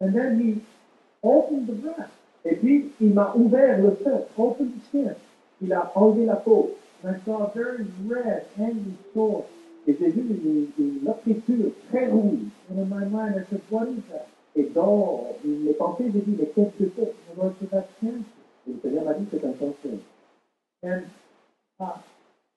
And 0.00 0.12
then 0.14 0.38
he 0.38 0.60
opened 1.22 1.66
the 1.68 1.72
breast, 1.80 2.10
Et 2.44 2.54
puis, 2.56 2.90
il 3.00 3.14
m'a 3.14 3.32
ouvert 3.36 3.78
le 3.80 3.96
sein. 4.02 4.20
opened 4.36 4.72
the 4.74 4.84
skin, 4.88 5.14
Il 5.62 5.72
a 5.72 5.90
enlevé 5.94 6.26
la 6.26 6.36
peau. 6.36 6.70
and 7.04 7.14
I 7.16 7.18
saw 7.24 7.44
a 7.46 7.50
very 7.54 7.84
red, 8.06 8.42
angry 8.58 8.94
sore. 9.14 9.44
Et 9.86 9.94
j'ai 9.98 10.08
vu 10.08 10.20
une, 10.20 10.66
une 10.78 11.08
écriture 11.08 11.70
très 11.88 12.06
rouge. 12.06 12.50
And 12.70 12.78
in 12.78 12.88
my 12.88 13.04
mind, 13.04 13.34
I 13.36 13.42
said, 13.50 13.60
what 13.70 13.86
is 13.88 14.02
that? 14.10 14.26
Et 14.54 14.64
dans 14.74 15.28
mes 15.44 15.72
pensées, 15.72 16.10
j'ai 16.12 16.20
dit, 16.20 16.36
mais 16.38 16.46
qu'est-ce 16.54 16.84
que 16.84 16.90
c'est 16.96 17.14
that's 17.70 17.86
cancer. 18.00 18.20
Et 18.68 18.72
le 18.72 18.78
Seigneur 18.82 19.04
m'a 19.04 19.14
dit, 19.14 19.26
c'est 19.30 19.44
un 19.44 19.52
cancer. 19.52 19.98
And 20.84 21.04
uh, 21.80 21.98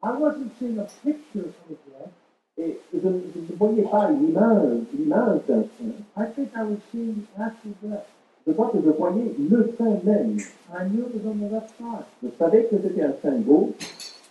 I 0.04 0.12
wasn't 0.18 0.52
seeing 0.60 0.80
a 0.80 0.88
picture 1.04 1.46
of 1.46 1.78
breast. 1.86 2.12
Et 2.58 2.80
je 2.94 3.00
je 3.00 3.08
ne 3.08 3.58
voyais 3.58 3.84
pas 3.84 4.10
l'image, 4.10 4.80
l'image 4.98 5.42
d'un 5.48 5.64
sein. 5.64 5.94
I 6.18 6.26
think 6.34 6.50
I 6.56 6.64
was 6.64 6.80
seeing 6.92 7.28
actual 7.38 7.74
breast. 7.82 8.08
Je 8.48 8.52
crois 8.54 8.70
que 8.70 8.82
je 8.84 8.90
voyais 8.90 9.36
le 9.38 9.74
sein 9.78 10.00
même. 10.04 10.38
I 10.74 10.88
knew 10.90 11.06
it 11.06 11.16
was 11.16 11.26
on 11.26 11.40
the 11.40 11.52
left 11.52 11.70
side. 11.78 12.06
Je 12.24 12.30
savais 12.38 12.66
que 12.66 12.78
c'était 12.82 13.04
un 13.04 13.14
sein 13.22 13.40
gauche. 13.42 13.74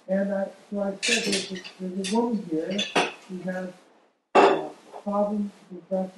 And 0.09 0.33
I, 0.33 0.45
so 0.71 0.81
I 0.81 0.93
said, 1.01 1.25
there's 1.25 1.53
a, 1.53 1.57
there's 1.81 2.13
a 2.13 2.17
woman 2.17 2.45
here 2.51 2.79
who 3.29 3.51
has 3.51 3.69
uh, 4.35 4.69
problems 5.03 5.51
with 5.71 5.89
breast 5.89 6.13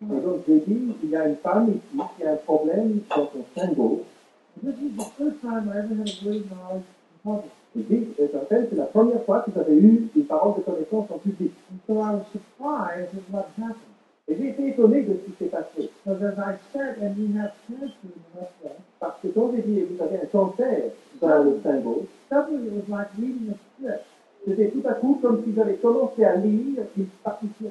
Et 0.00 0.04
side. 0.04 0.24
donc 0.24 0.40
j'ai 0.46 0.60
dit, 0.60 0.96
il 1.02 1.10
y 1.10 1.16
a 1.16 1.28
une 1.28 1.36
femme 1.36 1.70
ici 1.70 2.04
qui 2.16 2.24
a 2.24 2.32
un 2.32 2.36
problème 2.36 3.00
dans 3.10 3.30
son. 3.30 4.04
And 4.60 4.72
this 4.72 4.74
is 4.82 4.96
the 4.96 5.04
first 5.16 5.40
time 5.40 5.68
I 5.68 5.78
ever 5.78 5.94
had 5.94 6.08
a 6.08 6.24
word 6.24 6.36
of 6.36 6.50
knowledge 6.50 6.84
in 7.24 7.42
public. 7.72 8.08
Je 8.18 8.24
et 8.24 8.28
fait, 8.48 8.66
c'est 8.70 8.76
la 8.76 8.86
première 8.86 9.22
fois 9.24 9.40
que 9.40 9.52
j'avais 9.54 9.76
eu 9.76 10.08
une 10.16 10.24
parole 10.24 10.56
de 10.56 10.62
connaissance 10.62 11.10
en 11.10 11.18
public. 11.18 11.52
And 11.70 11.78
so 11.86 12.00
I 12.00 12.14
was 12.14 12.24
surprised 12.32 13.14
at 13.14 13.30
what 13.30 13.46
happened. 13.56 13.94
Et 14.26 14.36
j'ai 14.36 14.48
été 14.50 14.68
étonné 14.68 15.02
de 15.02 15.14
ce 15.14 15.30
qui 15.30 15.32
s'est 15.38 15.50
passé. 15.50 15.90
Because 16.04 16.22
as 16.22 16.38
I 16.38 16.56
said, 16.72 16.98
and 17.00 17.16
we 17.16 17.38
have 17.38 17.52
cancer 17.66 17.94
in 18.04 18.10
the 18.10 18.40
left 18.40 18.60
breast, 18.60 18.80
Parce 19.00 19.20
que 19.22 19.28
quand 19.28 19.52
j'ai 19.54 19.62
dit, 19.62 19.80
vous 19.82 20.02
avez 20.02 20.16
un 20.22 20.26
cancer 20.26 20.90
dans 21.20 21.44
le 21.44 21.60
sein 21.62 21.78
gauche, 21.78 22.08
suddenly 22.28 22.66
it 22.66 22.72
was 22.74 22.88
like 22.88 23.08
reading 23.16 23.52
a 23.52 23.56
script, 23.76 24.04
c'était 24.46 24.68
tout 24.70 24.82
à 24.86 24.94
coup 24.94 25.18
comme 25.22 25.42
si 25.44 25.54
j'avais 25.54 25.76
commencé 25.76 26.24
à 26.24 26.36
lire 26.36 26.82
une 26.96 27.06
partition 27.22 27.70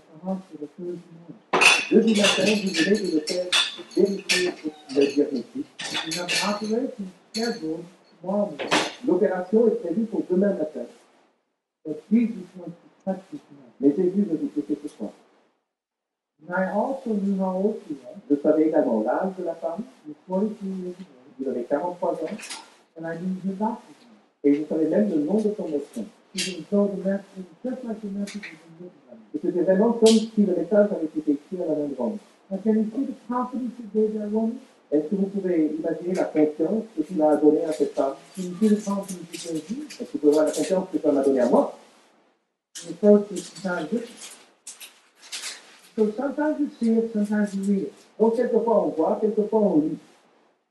Thursday 0.21 0.67
morning. 0.77 1.01
Jeudi 1.89 2.13
matin, 2.21 2.43
vous 2.45 2.69
venez 2.69 2.95
de 2.95 3.09
le 3.15 3.21
L'opération 9.07 9.67
est 9.67 9.75
prévue 9.81 10.05
pour 10.05 10.23
demain 10.29 10.53
matin. 10.53 10.85
Mais 13.79 13.89
Jésus 13.95 14.21
veut 14.21 14.37
vous 14.37 14.47
toucher 14.61 14.77
ce 14.83 14.87
soir. 14.89 15.11
And 16.47 16.53
I 16.55 16.69
also 16.71 17.13
knew 17.13 17.37
how 17.39 17.55
old 17.55 17.77
was. 17.89 18.17
Je 18.29 18.35
savais 18.41 18.69
l'âge 19.03 19.35
de 19.37 19.43
la 19.43 19.55
femme. 19.55 19.83
She 20.05 20.09
was 20.09 20.15
42 20.27 20.65
years 20.65 20.95
of 20.99 21.01
age, 21.01 21.05
Vous 21.39 21.49
avez 21.49 21.63
43 21.63 22.13
ans. 22.13 22.17
and 22.97 23.05
I 23.05 23.17
knew. 23.17 23.77
Et 24.43 24.53
je 24.55 24.63
savais 24.65 24.87
même 24.87 25.09
le 25.09 25.23
nom 25.23 25.39
de 25.39 25.53
son 25.55 25.67
médecin. 25.67 26.05
The 26.33 26.39
just 27.63 27.83
like 27.83 28.01
the 28.01 28.05
message. 28.05 28.53
Et 29.33 29.39
c'était 29.43 29.61
vraiment 29.61 29.93
comme 29.93 30.07
si 30.07 30.31
le 30.37 30.55
message 30.55 30.89
avait 30.91 31.05
été 31.05 31.31
écrit 31.31 31.57
à 31.63 31.67
la 31.67 31.75
main 31.75 31.87
grande. 31.95 32.17
Est-ce 34.91 35.05
que 35.09 35.15
vous 35.15 35.27
pouvez 35.27 35.71
imaginer 35.79 36.13
la 36.15 36.25
confiance 36.25 36.83
que 36.97 37.03
cela 37.09 37.29
a 37.29 37.35
donné 37.37 37.63
à 37.63 37.71
cette 37.71 37.93
femme? 37.93 38.13
Est-ce 38.37 38.47
que 38.47 38.51
vous 38.51 40.17
pouvez 40.19 40.31
voir 40.33 40.45
la 40.45 40.51
confiance 40.51 40.85
que 40.91 40.99
ça 40.99 41.11
m'a 41.11 41.21
donnée 41.23 41.39
à 41.39 41.49
moi? 41.49 41.77
So 45.95 46.09
sometimes 46.15 46.57
you 46.59 46.69
see 46.79 46.97
it, 46.97 47.11
sometimes 47.11 47.53
you 47.53 47.63
read 47.63 47.81
it. 47.83 47.93
Donc, 48.17 48.35
quelquefois 48.35 48.85
on 48.85 48.89
voit, 48.89 49.17
quelquefois 49.19 49.59
on 49.59 49.81
lit. 49.81 49.97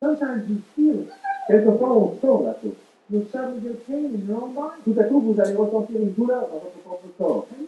Sometimes 0.02 0.48
you 0.48 0.56
feel 0.74 1.02
it. 1.02 1.10
Quelquefois 1.46 1.92
on 1.92 2.18
sent 2.20 2.44
la 2.44 2.54
chose. 2.62 2.76
You'll 3.10 3.26
suddenly 3.30 3.60
get 3.60 3.86
pain 3.86 4.14
in 4.14 4.26
your 4.26 4.44
own 4.44 4.54
body. 4.54 4.80
Tout 4.84 4.98
à 4.98 5.04
coup, 5.04 5.20
vous 5.20 5.40
allez 5.40 5.54
ressentir 5.54 6.00
une 6.00 6.12
douleur 6.12 6.48
dans 6.48 6.58
votre 6.58 6.78
propre 6.84 7.08
corps. 7.18 7.46
And 7.52 7.66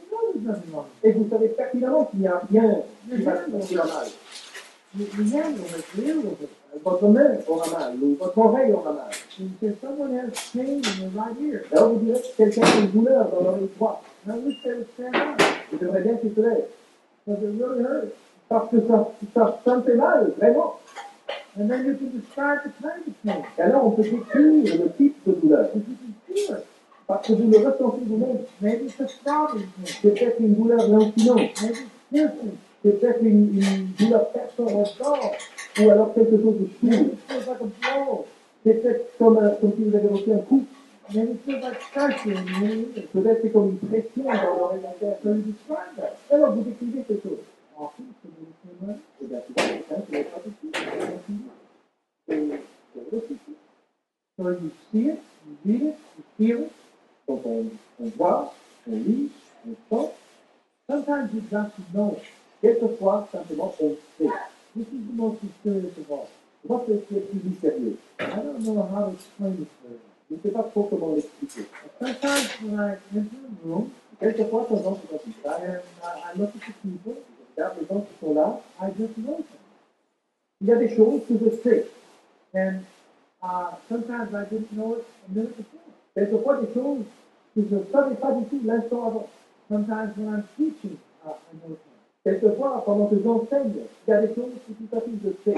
Et 1.04 1.12
vous 1.12 1.28
savez 1.30 1.48
pertinemment 1.48 2.04
qu'il 2.06 2.20
n'y 2.20 2.26
a 2.26 2.40
rien 2.50 2.76
qui 3.08 3.22
va 3.22 3.32
qui 3.60 3.74
va 3.74 3.84
mal. 3.84 4.06
Votre 6.84 7.08
main 7.08 7.38
aura 7.48 7.66
mal, 7.78 7.94
ou 8.02 8.16
votre 8.18 8.38
oreille 8.38 8.72
aura 8.72 8.92
mal. 8.92 9.10
Alors 11.72 11.88
vous 11.90 11.98
direz 11.98 12.20
que 12.20 12.36
quelqu'un 12.36 12.62
a 12.62 12.80
une 12.80 12.90
douleur 12.90 13.28
dans 13.30 13.40
l'oreille 13.44 13.68
droite. 13.76 14.02
And 14.24 14.34
I 14.34 14.38
wish 14.38 14.62
they 14.62 14.72
would 14.72 14.86
stand 14.94 15.16
up 15.16 15.40
Et 15.72 15.78
j'aimerais 15.80 16.00
bien 16.02 16.14
qu'il 16.14 16.32
se 16.32 16.40
lève. 16.40 16.66
Parce 18.48 18.70
que 18.70 18.76
ça, 18.86 19.12
ça, 19.34 19.60
ça 19.64 19.76
me 19.76 19.82
fait 19.82 19.96
mal, 19.96 20.32
vraiment. 20.38 20.78
And 21.58 21.68
then 21.68 21.84
you 21.84 21.96
can 21.96 22.10
describe 22.16 22.62
the 22.64 22.70
kind 22.80 23.02
of 23.06 23.14
pain. 23.24 23.42
Et 23.58 23.62
alors 23.62 23.86
on 23.86 23.90
peut 23.90 24.02
décrire 24.02 24.84
le 24.84 24.92
type 24.96 25.16
de 25.26 25.32
douleur. 25.32 25.66
If 25.74 25.82
you 25.88 25.96
can 25.96 26.34
feel 26.34 26.56
pain. 29.24 29.46
C'est 29.84 30.02
peut-être 30.02 30.40
une 30.40 30.54
douleur 30.54 30.88
lancinante. 30.88 31.40
C'est 32.12 33.00
peut-être 33.00 33.22
une, 33.22 33.58
une 33.62 33.86
douleur 33.98 34.26
au 34.74 34.84
corps, 35.02 35.32
ou 35.80 35.90
alors 35.90 36.12
quelque 36.14 36.36
chose 36.42 36.54
de 36.60 36.68
sourd. 36.80 38.24
C'est 38.64 38.74
peut-être 38.82 39.18
comme, 39.18 39.38
un- 39.38 39.50
comme 39.50 39.72
si 39.76 39.84
vous 39.84 39.96
avez 39.96 40.08
reçu 40.08 40.32
un 40.32 40.38
coup. 40.38 40.64
Peut-être 43.12 43.40
c'est 43.42 43.50
comme 43.52 43.68
une 43.70 43.78
pression 43.88 44.22
dans 44.24 44.56
l'oreille 44.56 44.80
describe 45.42 45.90
that. 45.96 46.16
Alors 46.30 46.52
vous 46.52 46.62
décrivez 46.62 46.92
bien, 46.92 47.02
pas 47.02 47.14
c'est 47.16 47.16
aussi. 53.16 53.36
So 54.38 54.42
you 54.50 54.70
see 54.90 55.08
it, 55.08 55.18
you 55.44 55.72
read 55.72 55.82
it, 55.82 55.96
you 56.16 56.24
feel 56.38 56.60
it. 56.62 56.72
Donc 57.28 57.42
on, 57.44 57.66
on 58.00 58.06
voit, 58.16 58.54
on 58.88 58.96
lit, 58.96 59.30
on 59.66 59.74
sent. 59.90 60.12
Sometimes 60.88 61.30
you 61.34 61.42
just 61.50 61.72
know. 61.92 62.18
Quelquefois, 62.60 63.28
simplement, 63.32 63.74
on 63.80 63.96
sait. 64.18 64.28
This 64.74 64.86
is 64.86 65.06
the 65.06 65.14
most 65.14 65.42
mysterious 65.42 65.96
of 65.98 66.10
all. 66.10 66.28
Qui 66.84 66.92
est 66.92 67.10
le 67.10 67.20
plus 67.20 67.40
mystérieux. 67.44 67.96
I 68.20 68.24
don't 68.36 68.60
know 68.60 68.82
how 68.82 69.06
to 69.06 69.12
explain 69.12 69.52
it 69.52 69.68
very 69.82 69.94
well. 69.94 70.12
Je 70.30 70.36
ne 70.36 70.40
sais 70.40 70.50
pas 70.50 70.62
trop 70.62 70.84
comment 70.84 71.14
l'expliquer. 71.14 71.66
But 72.00 72.20
sometimes 72.20 72.48
when 72.62 72.78
I 72.78 72.96
enter 73.14 73.36
a 73.36 73.68
room 73.68 73.90
Quelquefois, 74.22 74.66
quand 74.68 74.76
j'entre 74.76 75.00
dans 75.10 75.20
une 75.26 75.32
salle, 75.42 75.82
I, 76.00 76.06
I 76.06 76.38
look 76.38 76.50
at 76.50 76.60
the 76.60 76.72
people, 76.80 77.16
je 77.56 77.60
regarde 77.60 77.78
les 77.80 77.86
gens 77.88 78.00
qui 78.02 78.24
sont 78.24 78.34
là, 78.34 78.60
I 78.80 78.86
just 78.96 79.14
know 79.16 79.34
them. 79.34 79.44
il 80.60 80.68
y 80.68 80.72
a 80.72 80.76
des 80.76 80.94
choses 80.94 81.22
que 81.26 81.34
je 81.34 81.56
sais. 81.60 81.88
And 82.54 82.84
uh, 83.42 83.74
sometimes 83.88 84.32
I 84.32 84.44
didn't 84.48 84.72
know 84.72 84.94
it 84.94 85.04
a 85.26 85.34
minute 85.34 85.56
before. 85.56 85.80
Quelquefois, 86.14 86.60
des 86.60 86.72
choses 86.74 87.04
que 87.54 87.62
je 87.68 87.74
ne 87.74 87.84
savais 87.92 88.14
pas 88.16 88.32
du 88.32 88.44
tout 88.46 88.60
l'instant 88.64 89.06
avant. 89.06 89.28
Sometimes 89.68 90.12
when 90.16 90.28
I'm 90.28 90.44
teaching, 90.56 90.98
I 91.24 91.32
know. 91.64 91.76
Quelquefois, 92.24 92.82
pendant 92.84 93.06
que 93.06 93.16
j'enseigne, 93.22 93.72
il 94.06 94.10
y 94.10 94.12
a 94.12 94.20
des 94.20 94.34
choses 94.34 94.52
que 94.66 94.72
tout 94.72 94.96
à 94.96 95.00
fait 95.00 95.10
je 95.24 95.30
sais. 95.44 95.56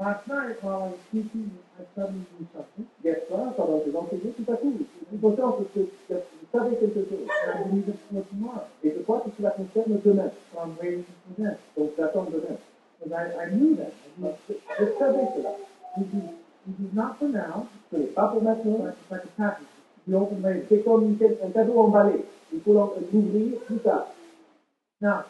Last 0.00 0.28
night 0.28 0.62
while 0.62 0.74
I 0.74 0.88
was 0.90 0.98
teaching, 1.10 1.50
I 1.76 1.82
suddenly 1.96 2.24
something. 2.54 2.86
Hier 3.02 3.18
soir, 3.26 3.52
pendant 3.56 3.80
que 3.80 3.90
que 4.06 4.14
savais 6.52 7.02
chose. 7.08 7.26
I. 7.26 8.62
Et 8.84 8.90
cela 9.36 9.50
concerne 9.50 10.00
demain. 10.04 10.30
So 10.52 10.60
I'm 10.60 10.76
waiting 10.80 11.04
for. 11.36 11.56
Donc 11.76 11.90
j'attends 11.98 12.26
demain. 12.30 12.56
I, 13.10 13.50
knew 13.50 13.76
Je, 14.78 14.84
savais. 14.98 15.26
This 16.68 16.86
is, 16.86 16.94
not 16.94 17.18
for 17.18 17.28
now, 17.28 17.66
n'est 17.92 18.14
pas 18.14 18.28
pour 18.28 18.38
it's 18.38 18.44
maintenant. 18.44 18.84
like, 18.84 18.94
it's 19.00 19.10
like 19.10 19.24
a 19.24 19.28
package. 19.36 19.66
It's 19.96 20.04
to 20.04 20.10
be 20.10 20.16
opened 20.16 20.42
later. 20.42 20.66
C'est 20.68 20.84
comme 20.84 21.16
un 21.42 21.50
cadeau 21.50 21.78
emballé. 21.80 22.24
Il 22.52 22.60
faut 22.60 22.72
l'ouvrir 22.74 23.58
plus 23.66 23.78
tard. 23.78 24.08
Now, 25.00 25.24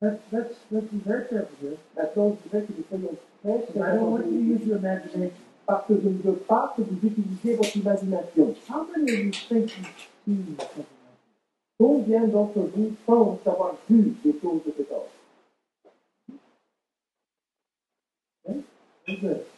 let's, 0.00 0.20
let's, 0.32 0.54
let's 0.70 0.86
be 0.90 0.98
very 0.98 1.26
careful 1.28 1.56
here. 1.60 1.78
Maintenant, 1.96 2.36
je 2.36 2.48
voudrais 2.48 2.66
que 2.66 2.72
nous 2.76 2.84
soyons 2.88 3.16
très, 3.42 3.66
Because 3.66 3.82
I 3.82 3.96
don't 3.96 4.10
want 4.10 4.26
you 4.26 4.32
to 4.32 4.44
use 4.44 4.66
your 4.66 4.78
imagination. 4.78 5.32
parce 5.66 5.86
que 5.86 5.94
je 6.00 6.08
ne 6.08 6.18
veux 6.22 6.36
pas 6.36 6.74
que 6.76 6.82
vous 6.82 6.96
utilisiez 7.06 7.56
votre 7.56 7.76
imagination. 7.76 8.54
How 8.68 8.86
many 8.94 9.12
of 9.12 9.18
you 9.18 9.30
think 9.48 9.76
you've 9.76 10.08
seen 10.24 10.56
something 10.56 10.56
like 10.58 10.86
Combien 11.78 12.26
d'entre 12.26 12.60
vous 12.60 12.92
pensent 13.04 13.46
avoir 13.46 13.76
vu 13.88 14.14
des 14.24 14.34
choses 14.40 14.62
de 14.64 14.72
cet 14.76 14.90
ordre? 14.90 15.10
Very 19.06 19.20
good. 19.20 19.55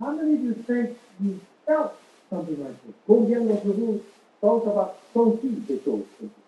How 0.00 0.12
many 0.12 0.34
of 0.34 0.42
you 0.44 0.54
think 0.54 0.96
you 1.20 1.40
felt 1.66 1.94
something 2.30 2.62
like 2.62 2.86
this? 2.86 2.94
Combien 3.04 3.40
d'entre 3.40 3.66
vous 3.66 4.00
pensent 4.40 4.68
avoir 4.68 4.94
senti 5.12 5.48
des 5.48 5.80
choses 5.84 6.04
comme 6.20 6.30
ça 6.30 6.42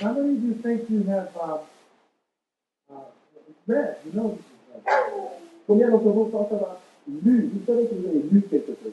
How 0.00 0.12
many 0.12 0.36
of 0.36 0.44
you 0.44 0.54
think 0.62 0.88
you 0.88 1.02
have 1.08 1.36
uh, 1.36 1.58
uh, 2.88 3.10
read? 3.66 3.96
You 4.06 4.12
know 4.12 4.28
this 4.36 4.46
is 4.46 4.86
read. 4.86 5.32
Combien 5.66 5.90
d'entre 5.90 6.08
vous 6.08 6.26
pensent 6.26 6.52
avoir 6.52 6.76
lu 7.08 7.50
Vous 7.52 7.66
savez 7.66 7.88
que 7.88 7.94
vous 7.96 8.06
avez 8.06 8.22
lu 8.30 8.42
quelque 8.42 8.74
chose 8.80 8.92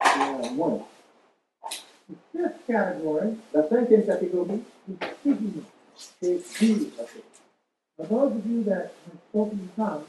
Il 0.00 0.20
y 0.20 0.24
en 0.24 0.42
a 0.42 0.50
moins. 0.50 0.82
The 2.08 2.16
fifth 2.32 2.66
category 2.66 3.36
La 3.54 3.68
cinquième 3.68 4.04
catégorie, 4.04 4.62
is 5.24 5.62
speaking. 5.96 6.40
c'est 6.58 6.66
dire 6.66 6.86
la 6.98 7.04
chose. 7.04 7.22
For 7.96 8.06
those 8.06 8.32
of 8.36 8.46
you 8.46 8.62
that 8.64 8.92
have 9.06 9.18
spoken 9.30 9.58
in 9.58 9.68
tongues, 9.76 10.04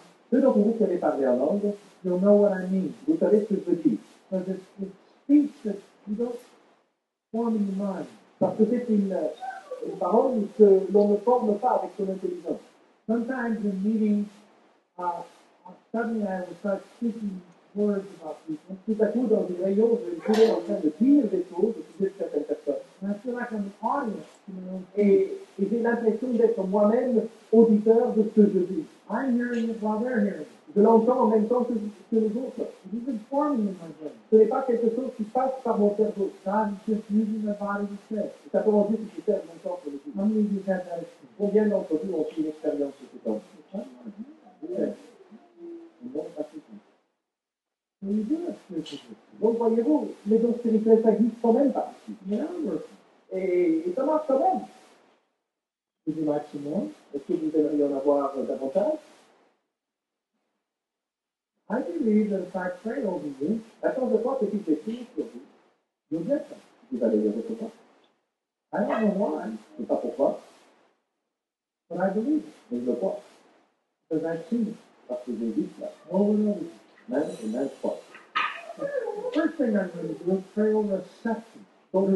you'll 2.03 2.19
know 2.19 2.33
what 2.33 2.51
I 2.51 2.67
mean. 2.67 2.93
Because 3.07 3.33
it's, 3.33 3.51
it's 3.51 4.91
speech 5.23 5.51
that 5.63 5.77
you 6.07 6.15
don't 6.15 6.39
form 7.31 7.55
in 7.55 7.67
your 7.67 7.87
mind. 7.87 8.07
Parce 8.39 8.57
que 8.57 8.65
c'est 8.69 8.85
une, 8.89 9.17
une 9.85 9.97
parole 9.97 10.47
que 10.57 10.85
l'on 10.91 11.07
ne 11.09 11.17
forme 11.17 11.57
pas 11.59 11.81
avec 11.81 11.91
son 11.97 12.03
intelligence. 12.11 12.59
Sometimes 13.07 13.57
in 13.63 13.81
meetings, 13.83 14.25
uh, 14.99 15.23
suddenly 15.93 16.27
I 16.27 16.41
will 16.41 16.55
start 16.59 16.83
speaking 16.97 17.41
words 17.73 18.05
about 18.21 18.37
people, 18.47 18.75
Tout 18.85 19.01
à 19.01 19.07
coup, 19.07 19.27
dans 19.27 19.47
une 19.47 19.63
réunion, 19.63 19.97
je 20.03 20.09
vais 20.11 20.17
trouver 20.33 20.51
en 20.51 20.61
train 20.61 20.79
de 20.83 20.91
dire 20.99 21.23
des 21.27 21.45
choses 21.49 21.75
de 21.99 22.11
certaines 22.17 22.43
personnes. 22.43 22.83
and 23.01 23.11
I 23.11 23.17
feel 23.19 23.33
like 23.33 23.51
I'm 23.51 23.65
an 23.65 23.73
audience 23.81 24.25
to 24.45 24.51
my 24.53 24.73
own 24.73 24.85
et 25.59 25.67
j'ai 25.69 25.79
l'impression 25.79 26.29
d'être 26.33 26.63
moi-même 26.65 27.23
auditeur 27.51 28.13
de 28.13 28.23
ce 28.23 28.41
que 28.41 28.47
je 28.53 28.59
dis. 28.59 28.85
I'm 29.09 29.37
hearing 29.37 29.69
it 29.69 29.81
while 29.81 29.99
they're 29.99 30.19
hearing 30.19 30.41
it. 30.41 30.47
Je 30.75 30.81
l'entends 30.81 31.21
en 31.21 31.27
même 31.27 31.47
temps 31.47 31.63
que, 31.63 31.73
que 31.73 32.19
les 32.19 32.27
autres. 32.27 32.69
It 32.85 33.01
isn't 33.01 33.19
forming 33.29 33.61
in 33.61 33.71
my 33.71 33.89
brain. 33.99 34.11
Ce 34.29 34.35
n'est 34.35 34.45
pas 34.45 34.61
quelque 34.63 34.89
chose 34.95 35.09
qui 35.15 35.23
passe 35.23 35.53
par 35.63 35.79
mon 35.79 35.95
cerveau. 35.95 36.29
God 36.45 36.69
is 36.69 36.93
just 36.93 37.09
using 37.09 37.43
my 37.43 37.53
body 37.59 37.87
to 37.87 38.15
say. 38.15 38.31
Simplement 38.51 38.85
Dieu 38.89 38.97
qui 38.97 39.21
se 39.21 39.25
sert 39.25 39.41
de 39.41 39.47
mon 39.47 39.59
corps 39.63 39.79
pour 39.79 39.91
le. 39.91 39.99
How 40.15 40.25
many 40.25 40.45
of 40.45 40.51
you 40.51 40.59
have 40.67 40.83
that 40.85 41.01
experience? 41.01 41.07
Combien 41.37 41.65
d'entre 41.67 41.95
vous 42.03 42.13
ont 42.13 42.25
une 42.37 42.45
expérience 42.47 42.93
de 43.01 43.07
ce 43.13 43.23
temps 43.23 43.41
Yeah. 44.67 44.93
Pas 46.13 46.43
spiritual 48.01 48.83
gifts. 48.83 49.03
Donc, 49.41 49.57
voyez-vous, 49.57 50.09
les 50.27 50.39
dons 50.39 50.53
spirituels, 50.53 51.01
ça 51.03 51.11
existe 51.11 51.35
quand 51.41 51.53
même 51.53 51.71
pas. 51.71 51.93
Et, 53.33 53.83
et 53.87 53.93
ça 53.95 54.03
marche 54.03 54.23
quand 54.27 54.39
même. 54.39 54.61
Some 56.07 56.63
more? 56.63 56.87
Est-ce 57.13 57.23
que 57.27 57.33
vous 57.33 57.51
aimeriez 57.57 57.83
en 57.83 57.97
avoir 57.97 58.31
euh, 58.37 58.43
davantage 58.43 58.99
I 61.69 61.81
believe 61.81 62.29
that 62.29 62.43
if 62.43 62.55
I 62.55 62.69
pray 62.81 63.03
over 63.03 63.27
you, 63.41 63.59
Maintenant, 63.83 64.09
je 64.09 64.17
crois 64.19 64.35
que 64.39 64.45
si 64.45 64.57
je 64.65 64.73
prie 64.75 65.05
sur 65.15 65.25
vous, 65.25 66.23
get 66.25 66.37
them. 66.47 66.57
vous 66.91 67.03
allez 67.03 67.17
les 67.17 67.29
recevoir. 67.31 67.71
I 68.73 68.79
don't 68.85 69.01
know 69.01 69.25
why, 69.25 69.49
Je 69.77 69.81
sais 69.83 69.87
pas 69.87 69.97
pourquoi, 69.97 70.39
but 71.89 71.99
I 71.99 72.09
believe 72.13 72.43
mais 72.71 72.79
je 72.79 72.85
le 72.85 72.95
crois. 72.95 73.19
because 74.09 74.23
I've 74.25 74.47
seen 74.49 74.67
it 74.67 74.75
Parce 75.09 75.23
que 75.25 75.31
j'ai 75.37 75.51
vu 75.51 75.67
cela, 75.77 75.91
and 76.09 76.47
over. 76.47 76.55
maintes 77.09 77.43
et 77.43 77.69
fois. 77.81 77.99
The 78.77 79.33
first 79.33 79.57
thing 79.57 79.75
I'm 79.75 79.89
going 79.89 80.15
to 80.15 80.23
do 80.23 80.31
is 80.37 80.43
pray 80.53 80.71
over 80.71 80.95
a 80.95 81.03
section. 81.21 81.65
Donc, 81.93 82.09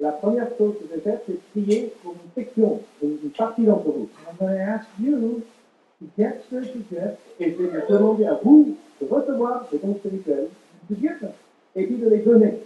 la 0.00 0.12
première 0.12 0.48
chose 0.56 0.74
que 0.80 0.86
je 0.88 0.94
vais 0.94 1.00
faire, 1.00 1.18
c'est 1.26 1.38
prier 1.50 1.92
pour 2.02 2.12
une 2.12 2.42
section, 2.42 2.80
une, 3.02 3.18
une 3.22 3.30
partie 3.30 3.62
d'entre 3.62 3.84
vous. 3.84 4.08
I'm 4.26 4.36
going 4.38 4.56
to 4.56 4.62
ask 4.62 4.86
you 4.98 5.42
to 6.00 6.06
get 6.16 6.42
spiritual 6.46 6.82
gifts 6.90 7.18
Et 7.38 7.52
je 7.52 7.56
vais 7.62 7.68
vous 7.68 7.92
demander 7.92 8.26
à 8.26 8.40
vous 8.42 8.76
de 9.00 9.06
recevoir 9.06 9.66
des 9.70 9.78
dons 9.78 9.96
spirituels 9.96 10.48
to 10.88 10.94
give 10.94 11.18
them. 11.20 11.32
et 11.76 11.86
puis 11.86 11.96
de 11.96 12.08
les 12.08 12.18
donner. 12.18 12.58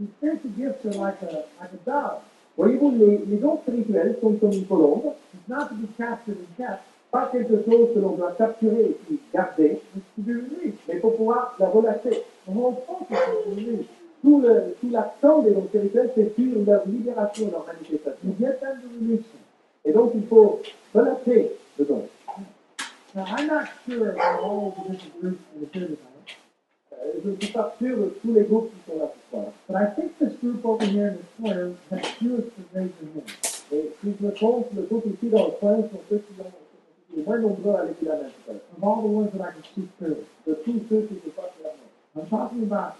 The 0.00 0.06
spiritual 0.18 0.52
gifts 0.56 0.86
are 0.86 1.00
like 1.02 1.22
a 1.22 1.44
like 1.60 1.72
a 1.72 1.90
dove. 1.90 2.20
Voyez-vous, 2.56 2.90
les, 2.98 3.18
les 3.26 3.36
dons 3.36 3.58
spirituels 3.62 4.16
sont 4.20 4.32
comme 4.34 4.52
une 4.52 4.66
colombe, 4.66 5.12
It's 5.34 5.48
not 5.48 5.68
to 5.68 5.74
be 5.74 5.88
captured 5.96 6.36
and 6.38 6.56
kept, 6.56 6.82
pas 7.10 7.28
quelque 7.32 7.64
chose 7.64 7.94
que 7.94 8.00
l'on 8.00 8.16
doit 8.16 8.32
capturer 8.32 8.90
et 8.90 8.96
puis 9.06 9.18
garder, 9.32 9.80
mais 10.18 10.96
pour 10.96 11.16
pouvoir 11.16 11.56
la 11.58 11.68
relâcher. 11.68 12.22
The 12.46 12.50
Tout 14.22 14.42
l'accent 14.90 15.42
des 15.42 15.54
spirituels, 15.54 16.10
c'est 16.14 16.34
sur 16.34 16.64
leur 16.66 16.86
libération, 16.86 17.50
leur 17.50 17.66
manifestation. 17.66 18.34
Et 19.84 19.92
donc, 19.92 20.12
il 20.14 20.26
faut 20.26 20.60
relâcher 20.94 21.52
le 21.78 21.84
don. 21.84 22.02
Now, 23.14 23.24
I'm 23.24 23.46
not 23.46 23.64
sure 23.86 24.10
about 24.10 24.42
all 24.44 24.74
the 24.86 24.92
different 24.92 25.38
groups 25.62 25.98
Euh, 26.92 27.12
je 27.24 27.30
ne 27.30 27.36
suis 27.36 27.52
pas 27.52 27.74
sûr 27.78 27.96
de 27.96 28.14
tous 28.20 28.32
les 28.32 28.42
groupes 28.44 28.70
qui 28.70 28.90
sont 28.90 28.98
là 28.98 29.12
ce 29.14 29.30
soir. 29.30 29.46
but 29.68 29.76
I 29.76 29.86
think 29.94 30.18
this 30.18 30.38
group 30.40 30.64
over 30.64 30.84
here 30.84 31.08
in 31.08 31.16
the 31.16 31.42
corner 31.42 31.74
has 31.90 32.00
their 32.20 32.42
hand. 32.74 32.90
Et 33.70 33.90
si 34.00 34.14
je 34.18 34.26
me 34.26 34.32
trompe, 34.32 34.66
le 34.74 34.82
groupe 34.82 35.04
ici 35.06 35.28
dans 35.30 35.44
le 35.46 35.50
coin 35.60 35.76
sont 35.76 36.00
ceux 36.08 36.18
qui 36.18 36.40
ont 36.40 36.44
les 37.16 37.22
moins 37.22 37.38
nombreux 37.38 37.74
à 37.74 37.82
lever 37.82 37.94
la 38.02 38.14
main 38.16 38.22
tout 38.22 38.50
à 38.50 38.52
l'heure. 38.54 38.62
Of 38.76 38.84
all 38.84 39.02
the 39.02 39.14
ones 39.14 39.30
that 39.32 39.44
I 39.44 39.52
can 39.52 39.62
see 39.74 39.88
clearly. 39.98 40.24
De 40.46 40.54
tous 40.54 40.80
ceux 40.88 41.02
qui 41.02 41.14
se 41.14 41.30
passent 41.30 41.52
la 41.62 41.70
main. 41.70 42.22
I'm 42.22 42.28
talking 42.28 42.62
about 42.64 42.94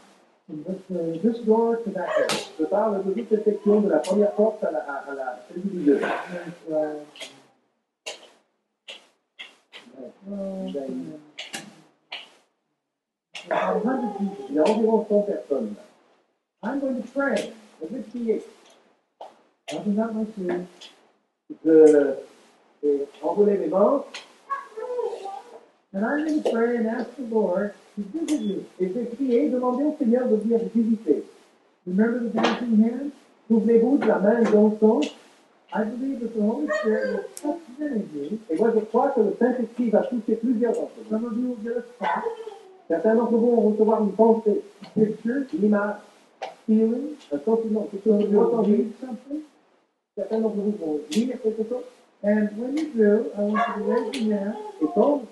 this, 0.49 0.81
uh, 0.91 1.45
door 1.45 1.77
to 1.77 1.91
that 1.91 2.09
door. 2.17 2.29
Je 2.59 2.65
parle 2.65 3.05
de 3.05 3.23
toute 3.23 3.45
section 3.45 3.81
de 3.81 3.89
la 3.89 3.99
première 3.99 4.33
porte 4.33 4.65
à 4.65 4.71
la, 4.71 4.79
à, 4.79 5.15
la 5.15 5.39
celle 5.49 5.63
du 5.63 5.77
milieu. 5.77 6.01
There's, 6.01 6.55
uh, 6.71 7.05
uh, 10.31 10.73
there's 10.73 10.91
about 13.51 13.85
100 13.85 14.19
people. 14.19 14.47
Il 14.49 14.55
y 14.55 14.59
a 14.59 14.63
environ 14.63 15.05
100 15.09 15.27
personnes. 15.27 15.77
I'm 16.63 16.81
going 16.81 17.03
to 17.03 17.09
pray. 17.09 17.53
Vais 17.91 18.03
prier. 18.11 18.43
Open 19.73 19.99
up 19.99 20.15
my 20.15 20.25
sleeve. 20.35 20.67
Je 21.65 21.71
vais 22.83 23.09
enrouler 23.23 23.59
mes 23.59 23.69
manches 23.69 24.05
And 25.95 26.05
I'm 26.05 26.27
going 26.27 26.43
to 26.43 26.51
pray 26.51 26.77
and 26.77 26.87
ask 26.87 27.17
the 27.17 27.23
Lord 27.23 27.73
et 28.81 29.49
demander 29.49 29.85
au 29.85 29.97
Seigneur 29.99 30.29
de 30.29 30.37
venir 30.37 30.61
visiter. 30.75 31.25
Remember 31.87 32.21
the 32.21 32.35
dancing 32.35 32.83
hand? 32.85 33.11
Souvenez-vous 33.49 33.99
de 33.99 34.07
la 34.07 34.19
main 34.19 34.43
dansante 34.43 35.15
I 35.71 35.85
believe 35.85 36.21
that 36.21 36.35
the 36.35 36.41
Holy 36.41 36.67
Spirit 36.81 37.13
will 37.13 37.25
touch 37.37 37.61
many 37.79 37.97
of 37.97 38.15
you. 38.15 38.39
et 38.49 38.57
moi 38.57 38.73
je 38.75 38.81
crois 38.81 39.09
que 39.11 39.21
le 39.21 39.35
Saint-Esprit 39.39 39.91
va 39.91 40.01
toucher 40.01 40.37
plusieurs 40.37 40.73
d'entre 40.73 40.93
vous. 40.97 41.11
Some 41.11 41.25
of 41.27 41.33
you 41.37 41.49
will 41.49 41.63
get 41.63 41.77
a 41.77 41.83
thought, 41.99 42.25
Certains 42.89 43.15
d'entre 43.17 43.33
vous 43.33 43.55
vont 43.55 43.71
recevoir 43.73 44.03
une 44.03 44.13
pensée, 44.13 44.63
picture, 44.95 45.43
une 45.53 45.65
image, 45.67 45.97
feeling, 46.65 47.17
un 47.31 47.39
sentiment, 47.45 47.87
quelque 47.91 48.05
chose 48.09 48.25
que 48.25 48.29
vous 48.29 48.41
entendez. 48.41 48.87
Certains 50.17 50.41
d'entre 50.41 50.57
vous 50.57 50.75
vont 50.81 51.01
lire 51.11 51.37
quelque 51.43 51.69
chose. 51.69 51.85
And 52.25 52.49
when 52.57 52.77
you 52.77 52.87
do, 52.95 53.27
I 53.37 53.43
want 53.43 53.59
you 53.77 53.85
to 53.85 53.91
raise 53.91 54.23
your 54.23 54.39
hand, 54.39 54.55
Et 54.83 54.87
quand, 54.95 55.23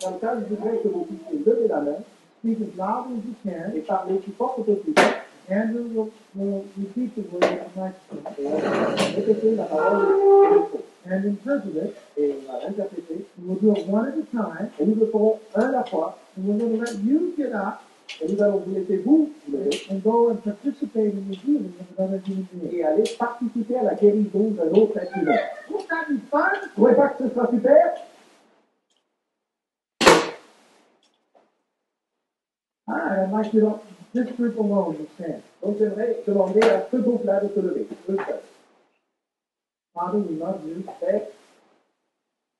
dans 0.00 0.10
le 0.10 0.40
je 0.48 0.54
voudrais 0.54 0.78
que 0.78 0.88
vous 0.88 1.04
puissiez 1.04 1.38
lever 1.44 1.68
la 1.68 1.80
main 1.80 1.98
speak 2.40 2.58
as 2.60 2.76
loud 2.78 3.06
as 3.12 3.24
you 3.26 3.34
can. 3.44 3.72
et 3.76 3.80
parler 3.80 4.14
plus 4.18 4.32
fort 4.32 4.56
que 4.56 4.62
possible. 4.62 4.94
Andrew 5.50 5.82
will, 5.94 6.10
will 6.36 6.64
repeat 6.78 7.14
the 7.16 7.22
word 7.32 7.42
at 7.44 7.74
the 7.74 7.80
microphone 7.80 8.32
Et 8.38 8.46
on 8.46 8.58
va 8.58 9.04
répéter 9.16 9.54
la 9.56 9.64
parole 9.64 10.06
au 10.06 10.60
micro. 10.60 10.80
and 11.10 11.24
interpret 11.24 11.76
it. 11.84 11.94
Et 12.16 12.34
on 12.48 12.52
va 12.52 12.58
l'interpréter. 12.64 13.26
And 13.38 13.46
we'll 13.48 13.58
do 13.60 13.72
it 13.78 13.86
one 13.88 14.06
at 14.06 14.14
a 14.14 14.36
time. 14.36 14.68
Et 14.78 14.84
nous 14.86 14.94
le 14.94 15.06
ferons 15.06 15.38
un 15.54 15.68
à 15.68 15.72
la 15.72 15.84
fois. 15.84 16.18
And 16.38 16.46
we're 16.46 16.58
going 16.58 16.78
to 16.78 16.84
let 16.84 16.98
you 17.04 17.34
get 17.36 17.52
up 17.52 17.80
Et 18.20 18.32
nous 18.32 18.42
allons 18.42 18.58
vous 18.66 18.74
laisser 18.74 18.96
vous 18.98 19.30
vous 19.46 19.56
lever 19.56 19.70
and 19.90 19.96
go 20.04 20.30
and 20.30 20.36
participate 20.36 21.14
in 21.14 21.30
the 21.30 21.36
healing 21.44 21.72
of 21.80 21.98
another 21.98 22.20
human 22.26 22.46
being. 22.52 22.72
et 22.80 22.84
aller 22.84 23.04
participer 23.18 23.76
à 23.76 23.82
la 23.84 23.94
guérison 23.94 24.50
d'un 24.50 24.70
autre 24.80 24.96
être 24.98 25.16
humain. 25.16 25.36
Won't 25.70 25.86
that 25.88 26.06
be 26.08 26.18
fun? 26.30 26.48
Vous 26.76 26.82
trouvez 26.82 26.94
pas 26.96 27.08
que 27.10 27.24
ce 27.28 27.34
sera 27.34 27.48
super 27.50 27.94
Like 32.90 33.52
you 33.54 33.60
to, 33.60 33.80
this 34.12 34.36
group 34.36 34.58
alone 34.58 34.96
to 34.96 35.06
stand. 35.14 35.42
Donc 35.62 35.78
j'aimerais 35.78 36.16
demander 36.26 36.62
à 36.62 36.86
ce 36.90 36.96
groupe-là 36.96 37.40
de 37.40 37.48
se 37.54 37.60
lever. 37.60 37.86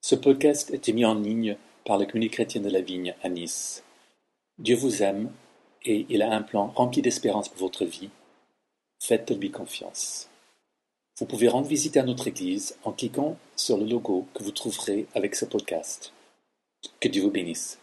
Ce 0.01 0.15
podcast 0.15 0.71
est 0.71 0.93
mis 0.93 1.05
en 1.05 1.15
ligne 1.15 1.57
par 1.85 1.99
la 1.99 2.07
communauté 2.07 2.35
chrétienne 2.35 2.63
de 2.63 2.71
la 2.71 2.81
Vigne 2.81 3.15
à 3.23 3.29
Nice. 3.29 3.83
Dieu 4.59 4.77
vous 4.77 5.03
aime 5.03 5.31
et 5.85 6.07
il 6.09 6.23
a 6.23 6.33
un 6.33 6.43
plan 6.43 6.67
rempli 6.69 7.03
d'espérance 7.03 7.49
pour 7.49 7.61
votre 7.61 7.85
vie. 7.85 8.11
Faites-lui 9.03 9.51
confiance. 9.51 10.29
Vous 11.19 11.27
pouvez 11.27 11.49
rendre 11.49 11.67
visite 11.67 11.97
à 11.97 12.03
notre 12.03 12.29
église 12.29 12.77
en 12.85 12.93
cliquant 12.93 13.37
sur 13.57 13.77
le 13.77 13.87
logo 13.87 14.27
que 14.35 14.43
vous 14.43 14.53
trouverez 14.53 15.07
avec 15.15 15.35
ce 15.35 15.45
podcast. 15.45 16.13
Que 17.01 17.09
Dieu 17.09 17.23
vous 17.23 17.31
bénisse. 17.31 17.80